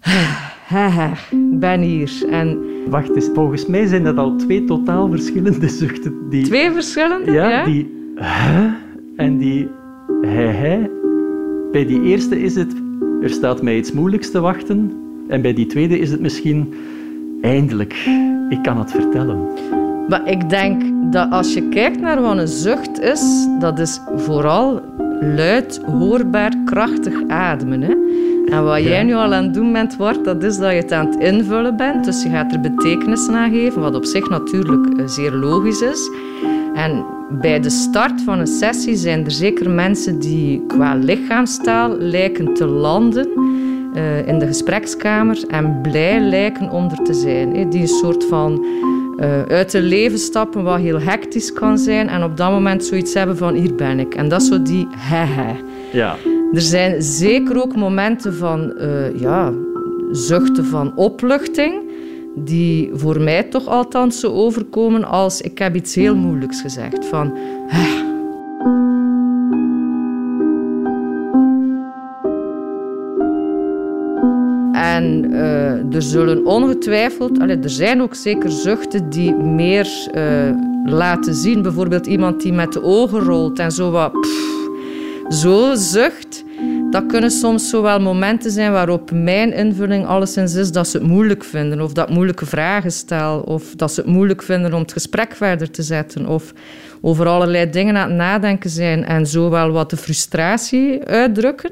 Haha, 0.66 1.12
ik 1.30 1.60
ben 1.60 1.80
hier. 1.80 2.12
En 2.30 2.58
Wacht 2.88 3.14
eens, 3.14 3.28
volgens 3.34 3.66
mij 3.66 3.86
zijn 3.86 4.04
dat 4.04 4.16
al 4.16 4.36
twee 4.36 4.64
totaal 4.64 5.10
verschillende 5.10 5.68
zuchten. 5.78 6.14
Die, 6.30 6.44
twee 6.44 6.70
verschillende, 6.70 7.32
ja, 7.32 7.48
ja? 7.48 7.64
die 7.64 7.94
hè 8.14 8.68
en 9.16 9.38
die 9.38 9.68
hè 10.20 10.46
hè. 10.46 10.88
Bij 11.72 11.86
die 11.86 12.02
eerste 12.02 12.40
is 12.40 12.54
het, 12.54 12.74
er 13.22 13.30
staat 13.30 13.62
mij 13.62 13.76
iets 13.76 13.92
moeilijks 13.92 14.30
te 14.30 14.40
wachten. 14.40 14.92
En 15.28 15.42
bij 15.42 15.52
die 15.54 15.66
tweede 15.66 15.98
is 15.98 16.10
het 16.10 16.20
misschien, 16.20 16.74
eindelijk, 17.40 17.94
ik 18.48 18.62
kan 18.62 18.78
het 18.78 18.90
vertellen. 18.90 19.48
Maar 20.08 20.28
ik 20.30 20.50
denk 20.50 20.82
dat 21.12 21.30
als 21.30 21.54
je 21.54 21.68
kijkt 21.68 22.00
naar 22.00 22.22
wat 22.22 22.38
een 22.38 22.48
zucht 22.48 23.00
is, 23.00 23.46
dat 23.58 23.78
is 23.78 24.00
vooral 24.16 24.80
luid, 25.20 25.80
hoorbaar, 25.86 26.52
krachtig 26.64 27.28
ademen. 27.28 27.82
Hè? 27.82 27.94
En 28.46 28.64
wat 28.64 28.82
jij 28.82 29.02
nu 29.02 29.14
al 29.14 29.34
aan 29.34 29.44
het 29.44 29.54
doen 29.54 29.72
bent, 29.72 29.96
Wart, 29.96 30.24
dat 30.24 30.42
is 30.42 30.58
dat 30.58 30.70
je 30.70 30.76
het 30.76 30.92
aan 30.92 31.06
het 31.06 31.16
invullen 31.20 31.76
bent. 31.76 32.04
Dus 32.04 32.22
je 32.22 32.28
gaat 32.28 32.52
er 32.52 32.60
betekenis 32.60 33.28
aan 33.28 33.50
geven, 33.50 33.80
wat 33.80 33.94
op 33.94 34.04
zich 34.04 34.28
natuurlijk 34.28 34.98
eh, 34.98 35.06
zeer 35.06 35.32
logisch 35.32 35.80
is. 35.80 36.10
En 36.74 37.04
bij 37.30 37.60
de 37.60 37.70
start 37.70 38.22
van 38.22 38.38
een 38.38 38.46
sessie 38.46 38.96
zijn 38.96 39.24
er 39.24 39.30
zeker 39.30 39.70
mensen 39.70 40.18
die 40.18 40.64
qua 40.66 40.94
lichaamstaal 40.94 41.96
lijken 41.98 42.54
te 42.54 42.66
landen 42.66 43.28
uh, 43.94 44.28
in 44.28 44.38
de 44.38 44.46
gesprekskamer 44.46 45.44
en 45.48 45.80
blij 45.82 46.20
lijken 46.20 46.70
om 46.70 46.90
er 46.90 47.02
te 47.02 47.14
zijn. 47.14 47.70
Die 47.70 47.80
een 47.80 47.88
soort 47.88 48.24
van 48.24 48.64
uh, 49.16 49.42
uit 49.42 49.72
het 49.72 49.82
leven 49.82 50.18
stappen, 50.18 50.62
wat 50.62 50.78
heel 50.78 51.00
hectisch 51.00 51.52
kan 51.52 51.78
zijn, 51.78 52.08
en 52.08 52.22
op 52.22 52.36
dat 52.36 52.50
moment 52.50 52.84
zoiets 52.84 53.14
hebben 53.14 53.36
van 53.36 53.54
hier 53.54 53.74
ben 53.74 53.98
ik. 54.00 54.14
En 54.14 54.28
dat 54.28 54.40
is 54.40 54.48
zo 54.48 54.62
die 54.62 54.86
he-he. 54.90 55.54
Ja. 55.92 56.16
Er 56.52 56.60
zijn 56.60 57.02
zeker 57.02 57.62
ook 57.62 57.76
momenten 57.76 58.34
van 58.34 58.72
uh, 58.80 59.20
ja, 59.20 59.52
zuchten 60.10 60.64
van 60.64 60.96
opluchting, 60.96 61.74
die 62.34 62.90
voor 62.92 63.20
mij 63.20 63.42
toch 63.42 63.66
althans 63.66 64.20
zo 64.20 64.32
overkomen 64.32 65.04
als 65.04 65.40
ik 65.40 65.58
heb 65.58 65.76
iets 65.76 65.94
heel 65.94 66.16
moeilijks 66.16 66.60
gezegd. 66.60 67.06
Van, 67.06 67.38
uh, 75.36 75.94
er 75.94 76.02
zullen 76.02 76.44
ongetwijfeld, 76.46 77.40
allee, 77.40 77.58
er 77.58 77.70
zijn 77.70 78.02
ook 78.02 78.14
zeker 78.14 78.50
zuchten 78.50 79.10
die 79.10 79.34
meer 79.34 79.88
uh, 80.14 80.22
laten 80.84 81.34
zien. 81.34 81.62
Bijvoorbeeld 81.62 82.06
iemand 82.06 82.42
die 82.42 82.52
met 82.52 82.72
de 82.72 82.82
ogen 82.82 83.20
rolt 83.20 83.58
en 83.58 83.70
zo 83.70 83.90
wat 83.90 84.12
zo 85.28 85.74
zucht. 85.74 86.44
Dat 86.90 87.06
kunnen 87.06 87.30
soms 87.30 87.68
zowel 87.68 88.00
momenten 88.00 88.50
zijn 88.50 88.72
waarop 88.72 89.10
mijn 89.10 89.52
invulling 89.52 90.06
alleszins 90.06 90.54
is 90.54 90.72
dat 90.72 90.88
ze 90.88 90.98
het 90.98 91.06
moeilijk 91.06 91.44
vinden, 91.44 91.80
of 91.80 91.92
dat 91.92 92.10
moeilijke 92.10 92.46
vragen 92.46 92.92
stel, 92.92 93.40
of 93.40 93.74
dat 93.74 93.92
ze 93.92 94.00
het 94.00 94.10
moeilijk 94.10 94.42
vinden 94.42 94.74
om 94.74 94.80
het 94.80 94.92
gesprek 94.92 95.34
verder 95.34 95.70
te 95.70 95.82
zetten, 95.82 96.26
of 96.26 96.52
over 97.00 97.26
allerlei 97.26 97.70
dingen 97.70 97.96
aan 97.96 98.08
het 98.08 98.16
nadenken 98.16 98.70
zijn 98.70 99.04
en 99.04 99.26
zowel 99.26 99.70
wat 99.70 99.90
de 99.90 99.96
frustratie 99.96 101.04
uitdrukken. 101.04 101.70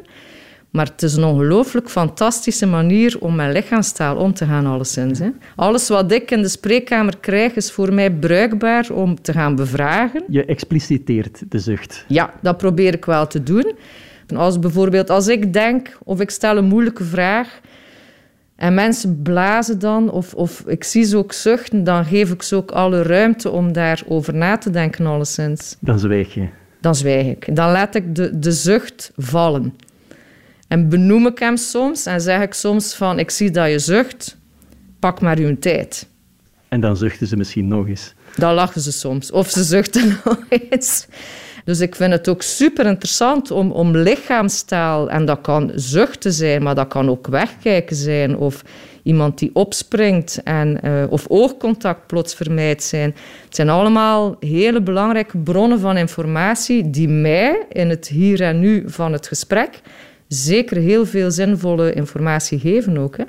Maar 0.75 0.87
het 0.87 1.03
is 1.03 1.15
een 1.15 1.25
ongelooflijk 1.25 1.91
fantastische 1.91 2.67
manier 2.67 3.17
om 3.21 3.35
met 3.35 3.53
lichaamstaal 3.53 4.17
om 4.17 4.35
te 4.35 4.45
gaan, 4.45 4.67
alleszins. 4.67 5.19
Hè. 5.19 5.29
Alles 5.57 5.89
wat 5.89 6.13
ik 6.13 6.31
in 6.31 6.43
de 6.43 6.49
spreekkamer 6.49 7.19
krijg, 7.21 7.55
is 7.55 7.73
voor 7.73 7.93
mij 7.93 8.13
bruikbaar 8.13 8.91
om 8.93 9.23
te 9.23 9.33
gaan 9.33 9.55
bevragen. 9.55 10.25
Je 10.29 10.45
expliciteert 10.45 11.43
de 11.49 11.59
zucht. 11.59 12.05
Ja, 12.09 12.35
dat 12.43 12.57
probeer 12.57 12.95
ik 12.95 13.05
wel 13.05 13.27
te 13.27 13.43
doen. 13.43 13.73
Als 14.37 14.59
bijvoorbeeld 14.59 15.11
als 15.11 15.29
ik 15.29 15.53
denk 15.53 15.99
of 16.05 16.21
ik 16.21 16.31
stel 16.31 16.57
een 16.57 16.65
moeilijke 16.65 17.05
vraag 17.05 17.61
en 18.57 18.75
mensen 18.75 19.23
blazen 19.23 19.79
dan 19.79 20.11
of, 20.11 20.35
of 20.35 20.65
ik 20.67 20.85
zie 20.85 21.05
ze 21.05 21.17
ook 21.17 21.33
zuchten, 21.33 21.85
dan 21.85 22.05
geef 22.05 22.31
ik 22.31 22.43
ze 22.43 22.57
ook 22.57 22.71
alle 22.71 23.03
ruimte 23.03 23.51
om 23.51 23.73
daarover 23.73 24.35
na 24.35 24.59
te 24.59 24.71
denken, 24.71 25.07
alleszins. 25.07 25.77
Dan 25.81 25.99
zwijg 25.99 26.35
je. 26.35 26.49
Dan 26.81 26.95
zwijg 26.95 27.27
ik. 27.27 27.57
Dan 27.57 27.71
laat 27.71 27.95
ik 27.95 28.15
de, 28.15 28.39
de 28.39 28.53
zucht 28.53 29.13
vallen. 29.17 29.75
En 30.75 30.89
benoem 30.89 31.27
ik 31.27 31.39
hem 31.39 31.57
soms 31.57 32.07
en 32.07 32.21
zeg 32.21 32.43
ik 32.43 32.55
soms 32.55 32.95
van, 32.95 33.19
ik 33.19 33.31
zie 33.31 33.51
dat 33.51 33.71
je 33.71 33.79
zucht, 33.79 34.37
pak 34.99 35.21
maar 35.21 35.39
uw 35.39 35.59
tijd. 35.59 36.09
En 36.69 36.81
dan 36.81 36.97
zuchten 36.97 37.27
ze 37.27 37.37
misschien 37.37 37.69
nog 37.69 37.89
eens. 37.89 38.15
Dan 38.37 38.55
lachen 38.55 38.81
ze 38.81 38.93
soms. 38.93 39.31
Of 39.31 39.51
ze 39.51 39.65
zuchten 39.65 40.09
nog 40.25 40.39
eens. 40.49 41.07
Dus 41.65 41.81
ik 41.81 41.95
vind 41.95 42.13
het 42.13 42.29
ook 42.29 42.43
super 42.43 42.87
interessant 42.87 43.51
om, 43.51 43.71
om 43.71 43.97
lichaamstaal, 43.97 45.11
en 45.11 45.25
dat 45.25 45.41
kan 45.41 45.73
zuchten 45.75 46.33
zijn, 46.33 46.63
maar 46.63 46.75
dat 46.75 46.89
kan 46.89 47.09
ook 47.09 47.27
wegkijken 47.27 47.97
zijn, 47.97 48.37
of 48.37 48.65
iemand 49.03 49.39
die 49.39 49.51
opspringt 49.53 50.41
en, 50.45 50.79
uh, 50.85 51.05
of 51.09 51.25
oogcontact 51.29 52.07
plots 52.07 52.35
vermijdt 52.35 52.83
zijn. 52.83 53.15
Het 53.45 53.57
zijn 53.57 53.69
allemaal 53.69 54.37
hele 54.41 54.83
belangrijke 54.83 55.39
bronnen 55.39 55.81
van 55.81 55.97
informatie 55.97 56.91
die 56.91 57.09
mij 57.09 57.67
in 57.73 57.91
het 57.91 58.09
hier 58.09 58.43
en 58.43 58.61
nu 58.61 58.83
van 58.87 59.13
het 59.13 59.27
gesprek 59.27 59.81
zeker 60.29 60.77
heel 60.77 61.07
veel 61.07 61.31
zinvolle 61.31 61.93
informatie 61.93 62.59
geven 62.59 62.99
ook. 62.99 63.17
Hè. 63.17 63.25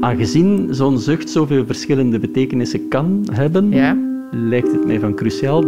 Aangezien 0.00 0.74
zo'n 0.74 0.98
zucht 0.98 1.30
zoveel 1.30 1.66
verschillende 1.66 2.18
betekenissen 2.18 2.88
kan 2.88 3.26
hebben, 3.32 3.70
ja. 3.70 3.96
lijkt 4.30 4.72
het 4.72 4.86
mij 4.86 5.00
van 5.00 5.14
cruciaal 5.14 5.64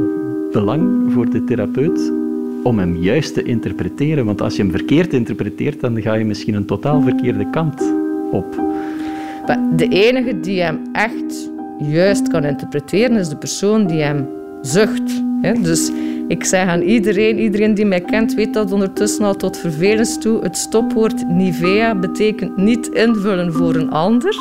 belang 0.53 1.13
voor 1.13 1.31
de 1.31 1.45
therapeut 1.45 2.13
om 2.63 2.79
hem 2.79 2.97
juist 2.97 3.35
te 3.35 3.43
interpreteren. 3.43 4.25
Want 4.25 4.41
als 4.41 4.57
je 4.57 4.63
hem 4.63 4.71
verkeerd 4.71 5.13
interpreteert, 5.13 5.81
dan 5.81 6.03
ga 6.03 6.15
je 6.15 6.25
misschien 6.25 6.55
een 6.55 6.67
totaal 6.67 7.03
verkeerde 7.03 7.51
kant 7.51 7.95
op. 8.31 8.61
De 9.77 9.89
enige 9.89 10.41
die 10.41 10.61
hem 10.61 10.81
echt 10.93 11.51
juist 11.79 12.29
kan 12.29 12.45
interpreteren, 12.45 13.17
is 13.17 13.29
de 13.29 13.37
persoon 13.37 13.87
die 13.87 14.01
hem 14.01 14.27
zucht. 14.61 15.23
Dus 15.63 15.91
ik 16.33 16.45
zeg 16.45 16.67
aan 16.67 16.81
iedereen, 16.81 17.39
iedereen 17.39 17.75
die 17.75 17.87
mij 17.87 18.01
kent, 18.01 18.35
weet 18.35 18.55
dat 18.55 18.73
ondertussen 18.73 19.25
al 19.25 19.37
tot 19.37 19.57
vervelens 19.57 20.19
toe. 20.19 20.43
Het 20.43 20.57
stopwoord 20.57 21.29
Nivea 21.29 21.95
betekent 21.95 22.57
niet 22.57 22.89
invullen 22.89 23.53
voor 23.53 23.75
een 23.75 23.91
ander. 23.91 24.37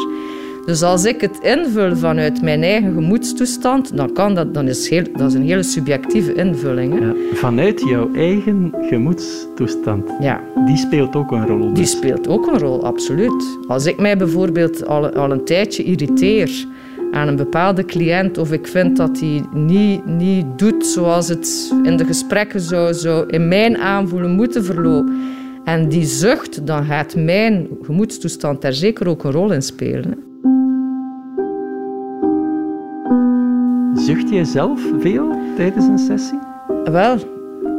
Dus 0.66 0.82
als 0.84 1.06
ik 1.06 1.22
het 1.22 1.40
invul 1.42 1.96
vanuit 1.96 2.42
mijn 2.42 2.64
eigen 2.64 2.94
gemoedstoestand, 2.94 3.98
dan 3.98 4.14
kan 4.14 4.36
dat, 4.36 4.54
dan 4.54 4.68
is 4.68 4.90
heel, 4.90 5.04
dat 5.14 5.28
is 5.30 5.34
een 5.34 5.46
hele 5.46 5.64
subjectieve 5.64 6.34
invulling. 6.34 7.00
Hè? 7.00 7.06
Ja, 7.06 7.14
vanuit 7.34 7.82
jouw 7.90 8.14
eigen 8.14 8.74
gemoedstoestand. 8.82 10.10
Ja. 10.20 10.42
Die 10.66 10.78
speelt 10.78 11.16
ook 11.16 11.32
een 11.32 11.48
rol. 11.48 11.68
Dus. 11.68 11.74
Die 11.74 11.86
speelt 11.86 12.28
ook 12.28 12.48
een 12.48 12.60
rol, 12.60 12.86
absoluut. 12.86 13.58
Als 13.68 13.86
ik 13.86 14.00
mij 14.00 14.18
bijvoorbeeld 14.18 14.88
al, 14.88 15.10
al 15.10 15.32
een 15.32 15.46
tijdje 15.46 15.84
irriteer 15.84 16.66
aan 17.12 17.28
een 17.28 17.36
bepaalde 17.36 17.86
cliënt 17.86 18.38
of 18.38 18.52
ik 18.52 18.68
vind 18.68 18.98
dat 18.98 19.20
hij 19.20 19.44
niet, 19.54 20.06
niet 20.06 20.46
doet 20.56 20.86
zoals 20.86 21.28
het 21.28 21.74
in 21.84 21.98
de 21.98 22.06
gesprekken 22.06 22.60
zou, 22.60 22.94
zou 22.94 23.26
in 23.28 23.48
mijn 23.48 23.78
aanvoelen 23.78 24.32
moeten 24.32 24.64
verlopen. 24.64 25.40
En 25.64 25.90
die 25.90 26.06
zucht, 26.06 26.68
dan 26.68 26.86
gaat 26.86 27.16
mijn 27.16 27.68
gemoedstoestand 27.82 28.62
daar 28.62 28.74
zeker 28.74 29.08
ook 29.08 29.24
een 29.24 29.32
rol 29.32 29.52
in 29.52 29.62
spelen. 29.62 30.18
Zucht 33.94 34.30
jij 34.30 34.44
zelf 34.44 34.82
veel 35.00 35.36
tijdens 35.56 35.88
een 35.88 36.00
sessie? 36.00 36.40
Wel, 36.84 37.16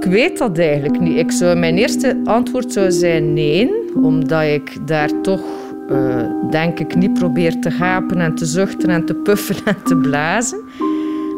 ik 0.00 0.04
weet 0.04 0.38
dat 0.38 0.58
eigenlijk 0.58 1.00
niet. 1.00 1.18
Ik 1.18 1.30
zou, 1.30 1.56
mijn 1.56 1.78
eerste 1.78 2.20
antwoord 2.24 2.72
zou 2.72 2.90
zijn 2.90 3.32
nee, 3.32 3.70
omdat 4.02 4.42
ik 4.42 4.86
daar 4.86 5.20
toch 5.20 5.61
uh, 5.92 6.50
denk 6.50 6.78
ik 6.78 6.94
niet 6.94 7.14
probeer 7.14 7.60
te 7.60 7.70
gapen 7.70 8.20
en 8.20 8.34
te 8.34 8.44
zuchten 8.44 8.90
en 8.90 9.04
te 9.04 9.14
puffen 9.14 9.56
en 9.74 9.82
te 9.84 9.96
blazen. 9.96 10.58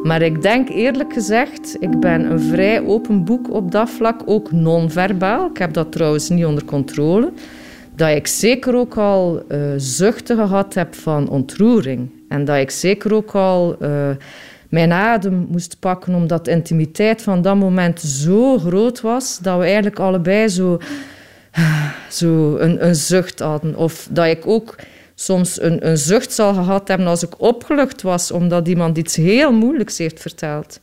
Maar 0.03 0.23
ik 0.23 0.43
denk 0.43 0.69
eerlijk 0.69 1.13
gezegd, 1.13 1.77
ik 1.81 2.01
ben 2.01 2.31
een 2.31 2.41
vrij 2.41 2.87
open 2.87 3.25
boek 3.25 3.53
op 3.53 3.71
dat 3.71 3.91
vlak, 3.91 4.23
ook 4.25 4.53
non-verbaal. 4.53 5.47
Ik 5.47 5.59
heb 5.59 5.73
dat 5.73 5.93
trouwens 5.93 6.29
niet 6.29 6.45
onder 6.45 6.65
controle. 6.65 7.33
Dat 7.97 8.09
ik 8.09 8.27
zeker 8.27 8.77
ook 8.77 8.97
al 8.97 9.43
uh, 9.49 9.59
zuchten 9.77 10.37
gehad 10.37 10.75
heb 10.75 10.95
van 10.95 11.29
ontroering. 11.29 12.11
En 12.29 12.45
dat 12.45 12.57
ik 12.57 12.71
zeker 12.71 13.15
ook 13.15 13.35
al 13.35 13.77
uh, 13.83 13.89
mijn 14.69 14.93
adem 14.93 15.47
moest 15.51 15.77
pakken, 15.81 16.15
omdat 16.15 16.45
de 16.45 16.51
intimiteit 16.51 17.23
van 17.23 17.43
dat 17.43 17.57
moment 17.57 18.01
zo 18.01 18.59
groot 18.59 19.01
was, 19.01 19.39
dat 19.39 19.59
we 19.59 19.65
eigenlijk 19.65 19.99
allebei 19.99 20.49
zo, 20.49 20.79
zo 22.11 22.57
een, 22.57 22.95
zucht 22.95 23.39
hadden. 23.39 23.77
Of 23.77 24.09
dat 24.11 24.27
ik 24.27 24.47
ook 24.47 24.75
soms 25.15 25.63
een, 25.63 25.89
een 25.89 25.99
zucht 25.99 26.33
zal 26.33 26.55
gehad 26.55 26.89
hebben 26.89 27.07
als 27.07 27.23
ik 27.23 27.41
opgelucht 27.41 28.03
was, 28.03 28.31
omdat 28.31 28.69
iemand 28.69 28.99
iets 28.99 29.17
heel 29.17 29.53
moeilijks 29.53 29.99
heeft 29.99 30.21
verteld. 30.21 30.81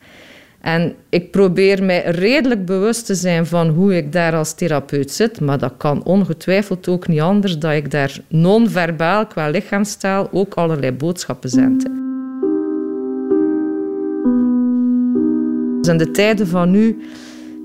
En 0.62 0.96
ik 1.10 1.32
probeer 1.32 1.84
mij 1.84 2.04
redelijk 2.04 2.66
bewust 2.66 3.06
te 3.06 3.16
zijn 3.16 3.46
van 3.46 3.70
hoe 3.70 3.98
ik 3.98 4.12
daar 4.12 4.36
als 4.36 4.54
therapeut 4.54 5.12
zit, 5.12 5.40
maar 5.40 5.58
dat 5.58 5.74
kan 5.78 6.04
ongetwijfeld 6.04 6.88
ook 6.88 7.08
niet 7.08 7.22
anders 7.22 7.58
dat 7.58 7.72
ik 7.72 7.92
daar 7.92 8.18
non-verbaal 8.28 9.28
qua 9.28 9.50
lichaamstaal 9.50 10.30
ook 10.32 10.54
allerlei 10.54 10.92
boodschappen 10.92 11.50
zend. 11.50 11.84
Dus 15.82 15.92
in 15.92 15.98
de 15.98 16.12
tijden 16.12 16.48
van 16.48 16.72
nu 16.72 17.02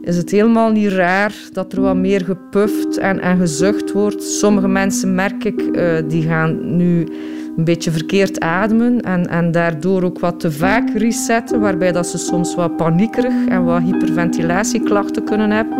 is 0.06 0.16
het 0.16 0.30
helemaal 0.30 0.70
niet 0.70 0.92
raar 0.92 1.34
dat 1.52 1.72
er 1.72 1.80
wat 1.80 1.96
meer 1.96 2.24
gepuft 2.24 2.98
en, 2.98 3.20
en 3.20 3.38
gezucht 3.38 3.92
wordt. 3.92 4.22
Sommige 4.22 4.68
mensen 4.68 5.14
merk 5.14 5.44
ik, 5.44 5.60
uh, 5.60 5.92
die 6.08 6.22
gaan 6.22 6.76
nu 6.76 7.08
een 7.56 7.64
beetje 7.64 7.90
verkeerd 7.90 8.40
ademen 8.40 9.00
en, 9.00 9.26
en 9.28 9.52
daardoor 9.52 10.02
ook 10.02 10.18
wat 10.18 10.40
te 10.40 10.52
vaak 10.52 10.90
resetten, 10.94 11.60
waarbij 11.60 11.92
dat 11.92 12.06
ze 12.06 12.18
soms 12.18 12.54
wat 12.54 12.76
paniekerig 12.76 13.46
en 13.48 13.64
wat 13.64 13.82
hyperventilatieklachten 13.82 15.24
kunnen 15.24 15.50
hebben. 15.50 15.78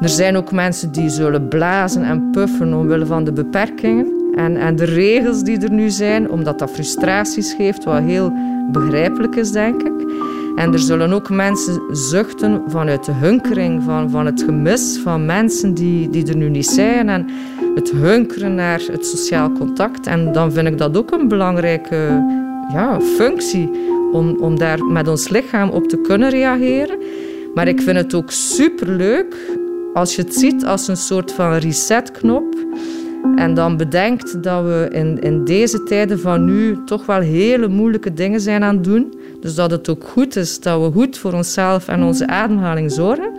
Er 0.00 0.08
zijn 0.08 0.36
ook 0.36 0.52
mensen 0.52 0.92
die 0.92 1.08
zullen 1.08 1.48
blazen 1.48 2.02
en 2.02 2.30
puffen 2.30 2.74
omwille 2.74 3.06
van 3.06 3.24
de 3.24 3.32
beperkingen 3.32 4.32
en, 4.34 4.56
en 4.56 4.76
de 4.76 4.84
regels 4.84 5.42
die 5.42 5.60
er 5.60 5.72
nu 5.72 5.90
zijn, 5.90 6.30
omdat 6.30 6.58
dat 6.58 6.70
frustraties 6.70 7.52
geeft, 7.52 7.84
wat 7.84 8.02
heel 8.02 8.32
begrijpelijk 8.72 9.36
is, 9.36 9.50
denk 9.50 9.82
ik. 9.82 10.27
En 10.58 10.72
er 10.72 10.78
zullen 10.78 11.12
ook 11.12 11.30
mensen 11.30 11.82
zuchten 11.90 12.62
vanuit 12.66 13.04
de 13.04 13.12
hunkering, 13.12 13.82
van, 13.82 14.10
van 14.10 14.26
het 14.26 14.42
gemis 14.42 15.00
van 15.02 15.26
mensen 15.26 15.74
die, 15.74 16.10
die 16.10 16.26
er 16.26 16.36
nu 16.36 16.48
niet 16.48 16.66
zijn. 16.66 17.08
En 17.08 17.26
het 17.74 17.90
hunkeren 17.90 18.54
naar 18.54 18.80
het 18.90 19.06
sociaal 19.06 19.52
contact. 19.52 20.06
En 20.06 20.32
dan 20.32 20.52
vind 20.52 20.68
ik 20.68 20.78
dat 20.78 20.96
ook 20.96 21.10
een 21.10 21.28
belangrijke 21.28 22.24
ja, 22.72 23.00
functie 23.00 23.70
om, 24.12 24.36
om 24.40 24.58
daar 24.58 24.84
met 24.84 25.08
ons 25.08 25.28
lichaam 25.28 25.70
op 25.70 25.88
te 25.88 26.00
kunnen 26.00 26.30
reageren. 26.30 26.98
Maar 27.54 27.68
ik 27.68 27.80
vind 27.80 27.96
het 27.96 28.14
ook 28.14 28.30
superleuk 28.30 29.36
als 29.94 30.16
je 30.16 30.22
het 30.22 30.34
ziet 30.34 30.64
als 30.64 30.88
een 30.88 30.96
soort 30.96 31.32
van 31.32 31.52
resetknop. 31.54 32.56
En 33.36 33.54
dan 33.54 33.76
bedenkt 33.76 34.42
dat 34.42 34.64
we 34.64 34.88
in, 34.92 35.18
in 35.20 35.44
deze 35.44 35.82
tijden 35.82 36.20
van 36.20 36.44
nu 36.44 36.78
toch 36.84 37.06
wel 37.06 37.20
hele 37.20 37.68
moeilijke 37.68 38.14
dingen 38.14 38.40
zijn 38.40 38.62
aan 38.62 38.74
het 38.74 38.84
doen. 38.84 39.17
Dus 39.40 39.54
dat 39.54 39.70
het 39.70 39.88
ook 39.88 40.04
goed 40.04 40.36
is 40.36 40.60
dat 40.60 40.80
we 40.80 40.90
goed 40.92 41.18
voor 41.18 41.32
onszelf 41.32 41.88
en 41.88 42.02
onze 42.02 42.26
ademhaling 42.26 42.92
zorgen. 42.92 43.30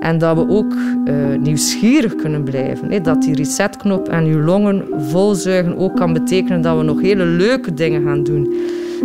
En 0.00 0.18
dat 0.18 0.36
we 0.36 0.48
ook 0.48 0.74
uh, 1.04 1.14
nieuwsgierig 1.38 2.14
kunnen 2.14 2.42
blijven. 2.42 3.02
Dat 3.02 3.22
die 3.22 3.34
resetknop 3.34 4.08
en 4.08 4.24
uw 4.24 4.40
longen 4.42 4.84
volzuigen 5.10 5.76
ook 5.76 5.96
kan 5.96 6.12
betekenen 6.12 6.60
dat 6.60 6.76
we 6.76 6.82
nog 6.82 7.00
hele 7.00 7.24
leuke 7.24 7.74
dingen 7.74 8.02
gaan 8.02 8.22
doen. 8.22 8.54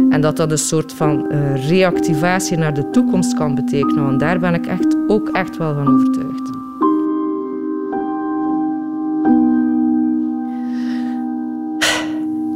En 0.09 0.21
dat 0.21 0.37
dat 0.37 0.51
een 0.51 0.57
soort 0.57 0.93
van 0.93 1.31
uh, 1.31 1.69
reactivatie 1.69 2.57
naar 2.57 2.73
de 2.73 2.89
toekomst 2.89 3.33
kan 3.33 3.55
betekenen. 3.55 4.03
Want 4.03 4.19
daar 4.19 4.39
ben 4.39 4.53
ik 4.53 4.65
echt, 4.65 4.95
ook 5.07 5.29
echt 5.29 5.57
wel 5.57 5.73
van 5.73 5.87
overtuigd. 5.87 6.55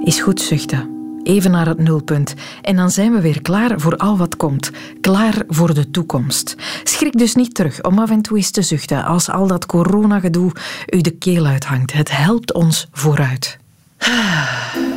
Is 0.03 0.21
goed 0.21 0.41
zuchten. 0.41 1.00
Even 1.31 1.51
naar 1.51 1.67
het 1.67 1.79
nulpunt. 1.79 2.33
En 2.61 2.75
dan 2.75 2.91
zijn 2.91 3.11
we 3.11 3.21
weer 3.21 3.41
klaar 3.41 3.79
voor 3.79 3.97
al 3.97 4.17
wat 4.17 4.37
komt. 4.37 4.71
Klaar 5.01 5.43
voor 5.47 5.73
de 5.73 5.91
toekomst. 5.91 6.55
Schrik 6.83 7.17
dus 7.17 7.35
niet 7.35 7.53
terug 7.53 7.83
om 7.83 7.99
af 7.99 8.09
en 8.09 8.21
toe 8.21 8.37
eens 8.37 8.51
te 8.51 8.61
zuchten 8.61 9.03
als 9.03 9.29
al 9.29 9.47
dat 9.47 9.65
coronagedoe 9.65 10.51
u 10.89 11.01
de 11.01 11.11
keel 11.11 11.45
uithangt. 11.45 11.93
Het 11.93 12.17
helpt 12.17 12.53
ons 12.53 12.87
vooruit. 12.91 13.57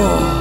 Oh. 0.00 0.37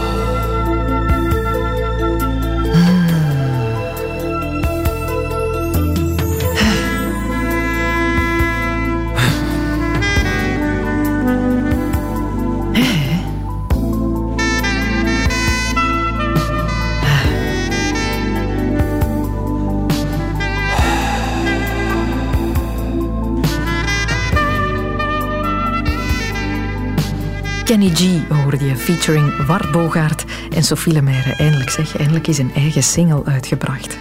G 27.98 28.28
hoorde 28.30 28.66
je, 28.66 28.76
featuring 28.76 29.46
Wart 29.46 29.72
Bogaert 29.72 30.26
en 30.50 30.64
Sophie 30.64 30.94
Lemaire. 30.94 31.34
Eindelijk 31.36 31.70
zeg, 31.70 31.98
eindelijk 31.98 32.28
is 32.28 32.38
een 32.38 32.54
eigen 32.56 32.84
single 32.84 33.26
uitgebracht. 33.26 33.98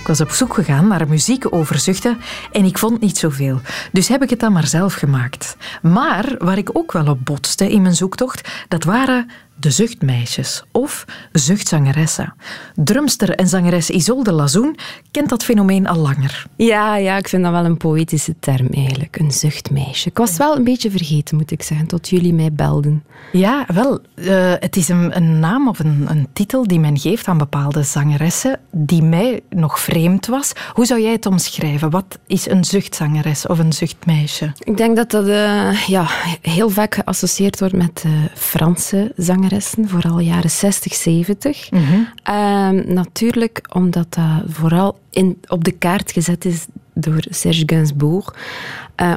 Ik 0.00 0.06
was 0.06 0.20
op 0.20 0.30
zoek 0.30 0.54
gegaan 0.54 0.88
naar 0.88 1.08
muziek 1.08 1.54
over 1.54 1.78
zuchten 1.78 2.18
en 2.52 2.64
ik 2.64 2.78
vond 2.78 3.00
niet 3.00 3.18
zoveel. 3.18 3.60
Dus 3.92 4.08
heb 4.08 4.22
ik 4.22 4.30
het 4.30 4.40
dan 4.40 4.52
maar 4.52 4.66
zelf 4.66 4.94
gemaakt. 4.94 5.56
Maar 5.82 6.34
waar 6.38 6.58
ik 6.58 6.70
ook 6.72 6.92
wel 6.92 7.06
op 7.06 7.24
botste 7.24 7.70
in 7.70 7.82
mijn 7.82 7.94
zoektocht, 7.94 8.48
dat 8.68 8.84
waren 8.84 9.30
de 9.56 9.70
zuchtmeisjes 9.70 10.64
of 10.72 11.04
zuchtzangeressen. 11.32 12.34
Drumster 12.74 13.30
en 13.30 13.48
zangeres 13.48 13.90
Isolde 13.90 14.32
Lazoen 14.32 14.76
kent 15.10 15.28
dat 15.28 15.44
fenomeen 15.44 15.86
al 15.86 15.96
langer. 15.96 16.46
Ja, 16.56 16.96
ja, 16.96 17.16
ik 17.16 17.28
vind 17.28 17.42
dat 17.42 17.52
wel 17.52 17.64
een 17.64 17.76
poëtische 17.76 18.34
term 18.40 18.68
eigenlijk, 18.70 19.18
een 19.18 19.32
zuchtmeisje. 19.32 20.08
Ik 20.08 20.16
was 20.16 20.36
wel 20.36 20.56
een 20.56 20.64
beetje 20.64 20.90
vergeten, 20.90 21.36
moet 21.36 21.50
ik 21.50 21.62
zeggen, 21.62 21.86
tot 21.86 22.08
jullie 22.08 22.34
mij 22.34 22.52
belden. 22.52 23.04
Ja, 23.32 23.66
wel, 23.74 24.00
uh, 24.14 24.52
het 24.58 24.76
is 24.76 24.88
een, 24.88 25.16
een 25.16 25.40
naam 25.40 25.68
of 25.68 25.78
een, 25.78 26.06
een, 26.08 26.28
titel 26.32 26.66
die 26.66 26.80
men 26.80 26.98
geeft 26.98 27.28
aan 27.28 27.38
bepaalde 27.38 27.82
zangeressen 27.82 28.60
die 28.70 29.02
mij 29.02 29.40
nog 29.50 29.80
vreemd 29.80 30.26
was. 30.26 30.52
Hoe 30.72 30.86
zou 30.86 31.00
jij 31.00 31.12
het 31.12 31.26
omschrijven? 31.26 31.90
Wat 31.90 32.18
is 32.26 32.48
een 32.48 32.64
zuchtzangeres 32.64 33.46
of 33.46 33.58
een 33.58 33.72
zuchtmeisje? 33.72 34.52
Ik 34.58 34.76
denk 34.76 34.96
dat 34.96 35.10
dat 35.10 35.28
uh, 35.28 35.86
ja, 35.86 36.06
heel 36.42 36.70
vaak 36.70 36.94
geassocieerd 36.94 37.58
wordt 37.58 37.74
met 37.74 38.02
uh, 38.06 38.12
Franse 38.34 39.12
zangeressen, 39.16 39.45
vooral 39.84 40.18
jaren 40.18 40.50
60, 40.50 40.94
70. 40.94 41.70
Mm 41.70 41.80
-hmm. 41.84 42.94
natuurlijk 42.94 43.66
omdat 43.72 44.14
dat 44.14 44.24
vooral 44.46 44.98
in, 45.10 45.40
op 45.48 45.64
de 45.64 45.72
kaart 45.72 46.12
gezet 46.12 46.44
is 46.44 46.66
door 46.94 47.24
Serge 47.30 47.62
Gainsbourg, 47.66 48.34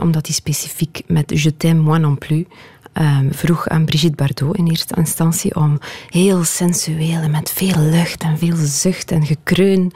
omdat 0.02 0.26
hij 0.26 0.36
specifiek 0.36 1.02
met 1.08 1.42
Je 1.42 1.58
t'aime 1.58 1.82
moi 1.82 2.00
non 2.00 2.18
plus 2.18 2.46
um, 2.94 3.34
vroeg 3.34 3.68
aan 3.68 3.86
Brigitte 3.86 4.16
Bardot 4.16 4.58
in 4.58 4.68
eerste 4.68 4.96
instantie 4.96 5.56
om 5.56 5.80
heel 6.10 6.44
sensueel 6.44 7.22
en 7.22 7.32
met 7.32 7.52
veel 7.52 7.80
lucht 7.80 8.24
en 8.24 8.38
veel 8.38 8.56
zucht 8.56 9.12
en 9.12 9.26
gekreun 9.26 9.92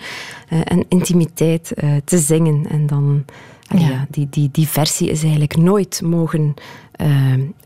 uh, 0.49 0.59
en 0.63 0.85
intimiteit 0.89 1.71
uh, 1.83 1.95
te 2.05 2.17
zingen. 2.17 2.65
En 2.69 2.87
dan, 2.87 3.25
ja. 3.67 3.87
ja. 3.87 4.05
die, 4.09 4.27
die, 4.29 4.49
die 4.51 4.67
versie 4.67 5.09
is 5.09 5.21
eigenlijk 5.21 5.57
nooit 5.57 6.01
mogen 6.03 6.53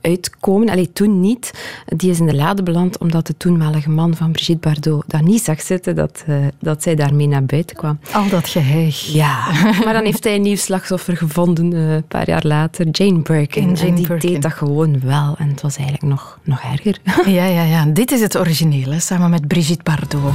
uitkomen. 0.01 0.69
Allee, 0.69 0.91
toen 0.93 1.19
niet. 1.19 1.51
Die 1.85 2.11
is 2.11 2.19
in 2.19 2.25
de 2.25 2.35
lade 2.35 2.63
beland 2.63 2.97
omdat 2.97 3.27
de 3.27 3.37
toenmalige 3.37 3.89
man 3.89 4.15
van 4.15 4.31
Brigitte 4.31 4.69
Bardot 4.69 5.03
dat 5.07 5.21
niet 5.21 5.43
zag 5.43 5.61
zitten, 5.61 5.95
dat, 5.95 6.23
uh, 6.29 6.35
dat 6.59 6.83
zij 6.83 6.95
daarmee 6.95 7.27
naar 7.27 7.45
buiten 7.45 7.75
kwam. 7.75 7.99
Al 8.11 8.29
dat 8.29 8.47
geheig. 8.47 9.05
Ja, 9.13 9.51
maar 9.83 9.93
dan 9.93 10.03
heeft 10.03 10.23
hij 10.23 10.35
een 10.35 10.41
nieuw 10.41 10.55
slachtoffer 10.55 11.17
gevonden 11.17 11.73
uh, 11.73 11.93
een 11.93 12.07
paar 12.07 12.29
jaar 12.29 12.45
later, 12.45 12.87
Jane 12.91 13.19
Birkin. 13.19 13.73
Jane 13.73 13.87
en 13.87 13.95
die 13.95 14.07
Birkin. 14.07 14.31
deed 14.31 14.41
dat 14.41 14.53
gewoon 14.53 14.99
wel. 14.99 15.35
En 15.37 15.49
het 15.49 15.61
was 15.61 15.75
eigenlijk 15.75 16.07
nog, 16.07 16.39
nog 16.43 16.59
erger. 16.59 16.99
Ja, 17.25 17.45
ja, 17.45 17.63
ja. 17.63 17.85
Dit 17.85 18.11
is 18.11 18.21
het 18.21 18.37
origineel, 18.37 18.91
hè, 18.91 18.99
samen 18.99 19.29
met 19.29 19.47
Brigitte 19.47 19.83
Bardot. 19.83 20.33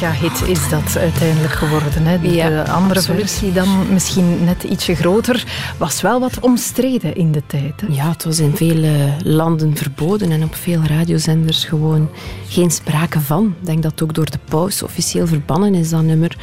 Mega-hit 0.00 0.48
is 0.48 0.68
dat 0.68 0.96
uiteindelijk 0.96 1.52
geworden. 1.52 2.06
Hè? 2.06 2.20
De 2.20 2.32
ja, 2.32 2.62
andere 2.62 2.94
absoluut. 2.94 3.20
versie 3.20 3.52
dan 3.52 3.92
misschien 3.92 4.44
net 4.44 4.62
ietsje 4.62 4.94
groter, 4.94 5.44
was 5.76 6.00
wel 6.00 6.20
wat 6.20 6.40
omstreden 6.40 7.14
in 7.14 7.32
de 7.32 7.42
tijd. 7.46 7.80
Hè? 7.80 7.86
Ja, 7.94 8.08
het 8.08 8.24
was 8.24 8.38
in 8.38 8.56
vele 8.56 9.16
landen 9.24 9.76
verboden 9.76 10.30
en 10.30 10.42
op 10.42 10.54
veel 10.54 10.80
radiozenders 10.82 11.64
gewoon 11.64 12.08
geen 12.48 12.70
sprake 12.70 13.20
van. 13.20 13.54
Ik 13.60 13.66
denk 13.66 13.82
dat 13.82 14.02
ook 14.02 14.14
door 14.14 14.30
de 14.30 14.38
paus 14.48 14.82
officieel 14.82 15.26
verbannen 15.26 15.74
is, 15.74 15.90
dat 15.90 16.02
nummer. 16.02 16.36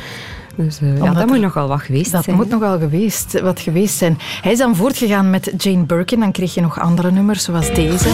Dus 0.55 0.79
uh, 0.81 0.97
ja, 0.97 1.13
dat 1.13 1.27
moet 1.27 1.39
nogal 1.39 1.67
wat 1.67 1.81
geweest 1.81 2.11
dat 2.11 2.23
zijn. 2.23 2.37
Dat 2.37 2.45
moet 2.45 2.59
nogal 2.59 2.79
geweest, 2.79 3.41
wat 3.41 3.59
geweest 3.59 3.97
zijn. 3.97 4.17
Hij 4.41 4.51
is 4.51 4.57
dan 4.57 4.75
voortgegaan 4.75 5.29
met 5.29 5.53
Jane 5.57 5.83
Birkin. 5.83 6.19
Dan 6.19 6.31
kreeg 6.31 6.53
je 6.53 6.61
nog 6.61 6.79
andere 6.79 7.11
nummers, 7.11 7.43
zoals 7.43 7.73
deze. 7.73 8.09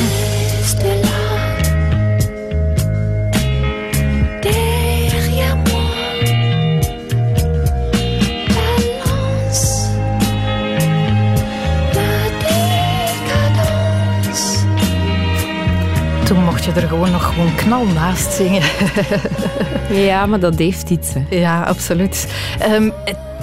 Toen 16.33 16.43
mocht 16.43 16.63
je 16.63 16.71
er 16.71 16.87
gewoon 16.87 17.11
nog 17.11 17.25
gewoon 17.25 17.55
knal 17.55 17.85
naast 17.85 18.31
zingen. 18.33 18.61
ja, 20.09 20.25
maar 20.25 20.39
dat 20.39 20.57
heeft 20.57 20.89
iets. 20.89 21.13
Hè. 21.13 21.37
Ja, 21.37 21.63
absoluut. 21.63 22.33
Um, 22.71 22.93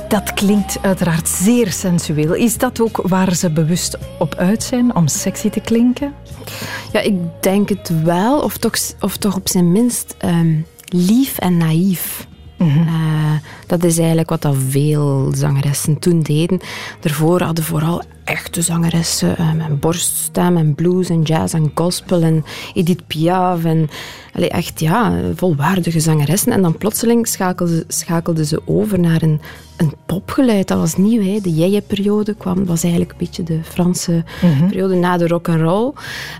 dat 0.09 0.35
klinkt 0.35 0.79
uiteraard 0.83 1.29
zeer 1.29 1.73
sensueel. 1.73 2.35
Is 2.35 2.59
dat 2.59 2.81
ook 2.81 3.01
waar 3.03 3.35
ze 3.35 3.51
bewust 3.51 3.99
op 4.19 4.35
uit 4.35 4.63
zijn, 4.63 4.95
om 4.95 5.09
sexy 5.09 5.51
te 5.51 5.61
klinken? 5.61 6.15
Ja, 6.93 7.01
ik 7.01 7.15
denk 7.41 7.69
het 7.69 8.03
wel. 8.03 8.41
Of 8.41 8.57
toch, 8.57 8.77
of 9.01 9.17
toch 9.17 9.37
op 9.37 9.49
zijn 9.49 9.73
minst 9.73 10.17
um, 10.25 10.67
lief 10.85 11.39
en 11.39 11.57
naïef. 11.57 12.27
Mm 12.57 12.69
-hmm. 12.69 12.87
uh, 12.87 13.33
dat 13.67 13.85
is 13.85 13.99
eigenlijk 13.99 14.29
wat 14.29 14.43
dat 14.43 14.57
veel 14.69 15.33
zangeressen 15.35 15.99
toen 15.99 16.23
deden. 16.23 16.61
Daarvoor 17.01 17.43
hadden 17.43 17.65
vooral 17.65 18.03
echte 18.31 18.63
zangeressen 18.63 19.37
uh, 19.41 19.53
met 19.53 19.81
borststem 19.81 20.57
en 20.57 20.75
blues 20.75 21.09
en 21.09 21.23
jazz 21.23 21.55
en 21.55 21.71
gospel 21.75 22.23
en 22.23 22.45
Edith 22.75 23.07
Piaf 23.07 23.65
en 23.65 23.89
echt 24.33 24.81
ja, 24.81 25.13
volwaardige 25.35 26.01
zangeressen. 26.01 26.53
En 26.53 26.63
dan 26.63 26.79
plotseling 26.79 27.29
schakelden, 27.29 27.85
schakelden 27.89 28.47
ze 28.47 28.63
over 28.65 28.99
naar 29.01 29.23
een, 29.23 29.41
een 29.77 29.95
popgeluid. 30.07 30.69
Dat 30.69 30.79
was 30.79 30.97
nieuw. 30.97 31.23
Hè. 31.23 31.41
De 31.41 31.55
jeje-periode 31.55 32.35
kwam, 32.35 32.67
was 32.67 32.83
eigenlijk 32.83 33.13
een 33.13 33.19
beetje 33.19 33.43
de 33.43 33.61
Franse 33.63 34.25
mm 34.43 34.53
-hmm. 34.53 34.69
periode 34.69 34.95
na 34.95 35.17
de 35.17 35.27
rock 35.27 35.49
and 35.49 35.61
roll. 35.61 35.93